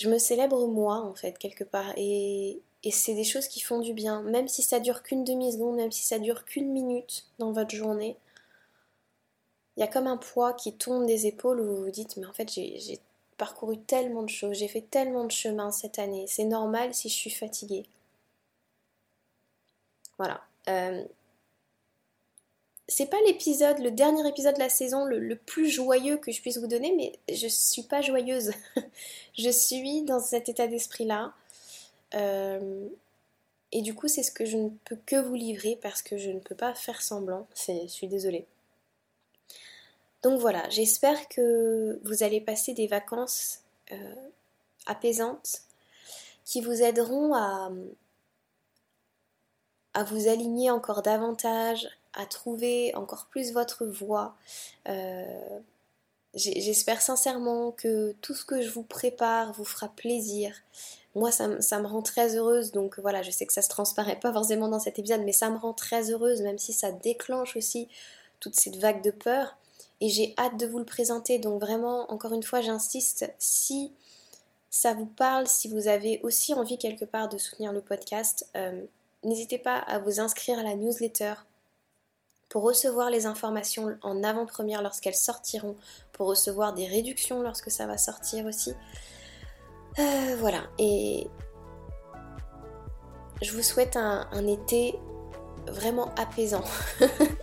je 0.00 0.08
me 0.08 0.18
célèbre 0.18 0.66
moi 0.66 0.96
en 0.96 1.14
fait 1.14 1.38
quelque 1.38 1.64
part 1.64 1.92
et, 1.96 2.62
c'est 2.90 3.14
des 3.14 3.24
choses 3.24 3.46
qui 3.46 3.60
font 3.60 3.78
du 3.78 3.92
bien, 3.92 4.22
même 4.22 4.48
si 4.48 4.62
ça 4.62 4.80
dure 4.80 5.02
qu'une 5.02 5.22
demi-seconde, 5.22 5.76
même 5.76 5.92
si 5.92 6.02
ça 6.02 6.18
dure 6.18 6.46
qu'une 6.46 6.72
minute 6.72 7.26
dans 7.38 7.52
votre 7.52 7.74
journée. 7.74 8.16
Il 9.76 9.80
y 9.80 9.82
a 9.82 9.86
comme 9.86 10.06
un 10.06 10.16
poids 10.16 10.54
qui 10.54 10.72
tombe 10.72 11.04
des 11.04 11.26
épaules 11.26 11.60
où 11.60 11.66
vous 11.66 11.84
vous 11.84 11.90
dites 11.90 12.16
mais 12.16 12.26
en 12.26 12.32
fait 12.32 12.50
j'ai 12.50 12.98
parcouru 13.40 13.78
tellement 13.78 14.22
de 14.22 14.28
choses, 14.28 14.58
j'ai 14.58 14.68
fait 14.68 14.82
tellement 14.82 15.24
de 15.24 15.30
chemin 15.30 15.72
cette 15.72 15.98
année, 15.98 16.26
c'est 16.28 16.44
normal 16.44 16.92
si 16.92 17.08
je 17.08 17.14
suis 17.14 17.30
fatiguée. 17.30 17.86
Voilà. 20.18 20.42
Euh, 20.68 21.02
c'est 22.86 23.06
pas 23.06 23.16
l'épisode, 23.26 23.78
le 23.78 23.92
dernier 23.92 24.28
épisode 24.28 24.56
de 24.56 24.58
la 24.58 24.68
saison 24.68 25.06
le, 25.06 25.34
plus 25.36 25.70
joyeux 25.70 26.18
que 26.18 26.30
je 26.30 26.42
puisse 26.42 26.58
vous 26.58 26.66
donner, 26.66 26.92
mais 26.94 27.18
je 27.34 27.48
suis 27.48 27.84
pas 27.84 28.02
joyeuse. 28.02 28.50
je 29.38 29.48
suis 29.48 30.02
dans 30.02 30.20
cet 30.20 30.50
état 30.50 30.66
d'esprit-là. 30.66 31.32
Euh, 32.14 32.88
et 33.72 33.80
du 33.80 33.94
coup, 33.94 34.08
c'est 34.08 34.22
ce 34.22 34.32
que 34.32 34.44
je 34.44 34.58
ne 34.58 34.68
peux 34.84 34.98
que 35.06 35.16
vous 35.16 35.34
livrer 35.34 35.78
parce 35.80 36.02
que 36.02 36.18
je 36.18 36.28
ne 36.30 36.40
peux 36.40 36.56
pas 36.56 36.74
faire 36.74 37.00
semblant. 37.00 37.46
Je 37.56 37.86
suis 37.86 38.08
désolée. 38.08 38.44
Donc 40.22 40.38
voilà, 40.38 40.68
j'espère 40.68 41.28
que 41.28 41.98
vous 42.04 42.22
allez 42.22 42.40
passer 42.40 42.74
des 42.74 42.86
vacances 42.86 43.60
euh, 43.92 44.14
apaisantes 44.86 45.62
qui 46.44 46.60
vous 46.60 46.82
aideront 46.82 47.34
à, 47.34 47.70
vous 50.04 50.28
aligner 50.28 50.70
encore 50.70 51.02
davantage, 51.02 51.88
à 52.14 52.26
trouver 52.26 52.94
encore 52.94 53.26
plus 53.26 53.52
votre 53.52 53.86
voix. 53.86 54.34
Euh, 54.88 55.60
j'espère 56.34 57.02
sincèrement 57.02 57.70
que 57.70 58.12
tout 58.20 58.34
ce 58.34 58.44
que 58.44 58.62
je 58.62 58.70
vous 58.70 58.82
prépare 58.82 59.52
vous 59.52 59.64
fera 59.64 59.88
plaisir. 59.88 60.54
Moi, 61.14 61.32
ça, 61.32 61.48
me 61.48 61.86
rend 61.86 62.02
très 62.02 62.36
heureuse, 62.36 62.72
donc 62.72 62.98
voilà, 63.00 63.22
je 63.22 63.30
sais 63.30 63.46
que 63.46 63.52
ça 63.52 63.62
se 63.62 63.68
transparaît 63.68 64.18
pas 64.20 64.32
forcément 64.32 64.68
dans 64.68 64.78
cet 64.78 64.98
épisode, 64.98 65.22
mais 65.22 65.32
ça 65.32 65.50
me 65.50 65.58
rend 65.58 65.72
très 65.72 66.10
heureuse, 66.10 66.40
même 66.42 66.58
si 66.58 66.72
ça 66.72 66.92
déclenche 66.92 67.56
aussi 67.56 67.88
toute 68.38 68.54
cette 68.54 68.76
vague 68.76 69.02
de 69.02 69.10
peur. 69.10 69.56
Et 70.00 70.08
j'ai 70.08 70.34
hâte 70.38 70.56
de 70.58 70.66
vous 70.66 70.78
le 70.78 70.84
présenter, 70.84 71.38
donc 71.38 71.60
vraiment, 71.60 72.10
encore 72.10 72.32
une 72.32 72.42
fois, 72.42 72.60
j'insiste, 72.60 73.30
si 73.38 73.92
ça 74.70 74.94
vous 74.94 75.06
parle, 75.06 75.46
si 75.46 75.68
vous 75.68 75.88
avez 75.88 76.20
aussi 76.22 76.54
envie 76.54 76.78
quelque 76.78 77.04
part 77.04 77.28
de 77.28 77.36
soutenir 77.36 77.72
le 77.72 77.80
podcast, 77.80 78.48
euh, 78.56 78.82
n'hésitez 79.24 79.58
pas 79.58 79.76
à 79.76 79.98
vous 79.98 80.20
inscrire 80.20 80.58
à 80.58 80.62
la 80.62 80.74
newsletter 80.74 81.34
pour 82.48 82.62
recevoir 82.62 83.10
les 83.10 83.26
informations 83.26 83.96
en 84.02 84.24
avant-première 84.24 84.82
lorsqu'elles 84.82 85.14
sortiront, 85.14 85.76
pour 86.12 86.28
recevoir 86.28 86.72
des 86.72 86.86
réductions 86.86 87.42
lorsque 87.42 87.70
ça 87.70 87.86
va 87.86 87.98
sortir 87.98 88.46
aussi. 88.46 88.74
Euh, 89.98 90.36
voilà, 90.38 90.62
et 90.78 91.26
je 93.42 93.52
vous 93.52 93.62
souhaite 93.62 93.96
un, 93.96 94.28
un 94.32 94.46
été 94.46 94.98
vraiment 95.66 96.14
apaisant. 96.16 96.64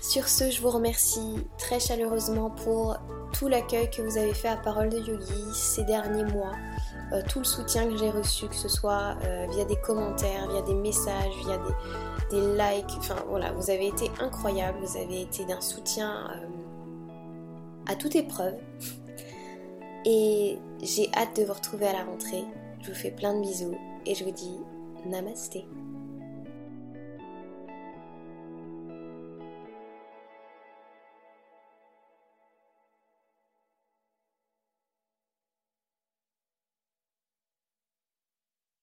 Sur 0.00 0.28
ce, 0.28 0.50
je 0.50 0.62
vous 0.62 0.70
remercie 0.70 1.46
très 1.58 1.78
chaleureusement 1.78 2.50
pour 2.50 2.96
tout 3.34 3.48
l'accueil 3.48 3.90
que 3.90 4.00
vous 4.00 4.16
avez 4.16 4.32
fait 4.32 4.48
à 4.48 4.56
Parole 4.56 4.88
de 4.88 4.98
Yogi 4.98 5.54
ces 5.54 5.84
derniers 5.84 6.24
mois. 6.24 6.52
Euh, 7.12 7.20
tout 7.28 7.40
le 7.40 7.44
soutien 7.44 7.86
que 7.86 7.96
j'ai 7.96 8.10
reçu, 8.10 8.46
que 8.48 8.54
ce 8.54 8.68
soit 8.68 9.16
euh, 9.24 9.46
via 9.50 9.64
des 9.66 9.76
commentaires, 9.76 10.48
via 10.50 10.62
des 10.62 10.74
messages, 10.74 11.34
via 11.44 11.58
des, 12.30 12.40
likes. 12.40 12.96
Enfin 12.96 13.16
voilà, 13.28 13.52
vous 13.52 13.70
avez 13.70 13.88
été 13.88 14.10
incroyable, 14.20 14.78
vous 14.82 14.96
avez 14.96 15.20
été 15.20 15.44
d'un 15.44 15.60
soutien 15.60 16.30
euh, 16.30 16.46
à 17.86 17.94
toute 17.94 18.16
épreuve. 18.16 18.54
Et 20.06 20.58
j'ai 20.82 21.10
hâte 21.14 21.36
de 21.36 21.44
vous 21.44 21.52
retrouver 21.52 21.86
à 21.86 21.92
la 21.92 22.04
rentrée. 22.04 22.44
Je 22.80 22.88
vous 22.88 22.96
fais 22.96 23.10
plein 23.10 23.34
de 23.34 23.42
bisous 23.42 23.76
et 24.06 24.14
je 24.14 24.24
vous 24.24 24.30
dis 24.30 24.56
namasté. 25.04 25.66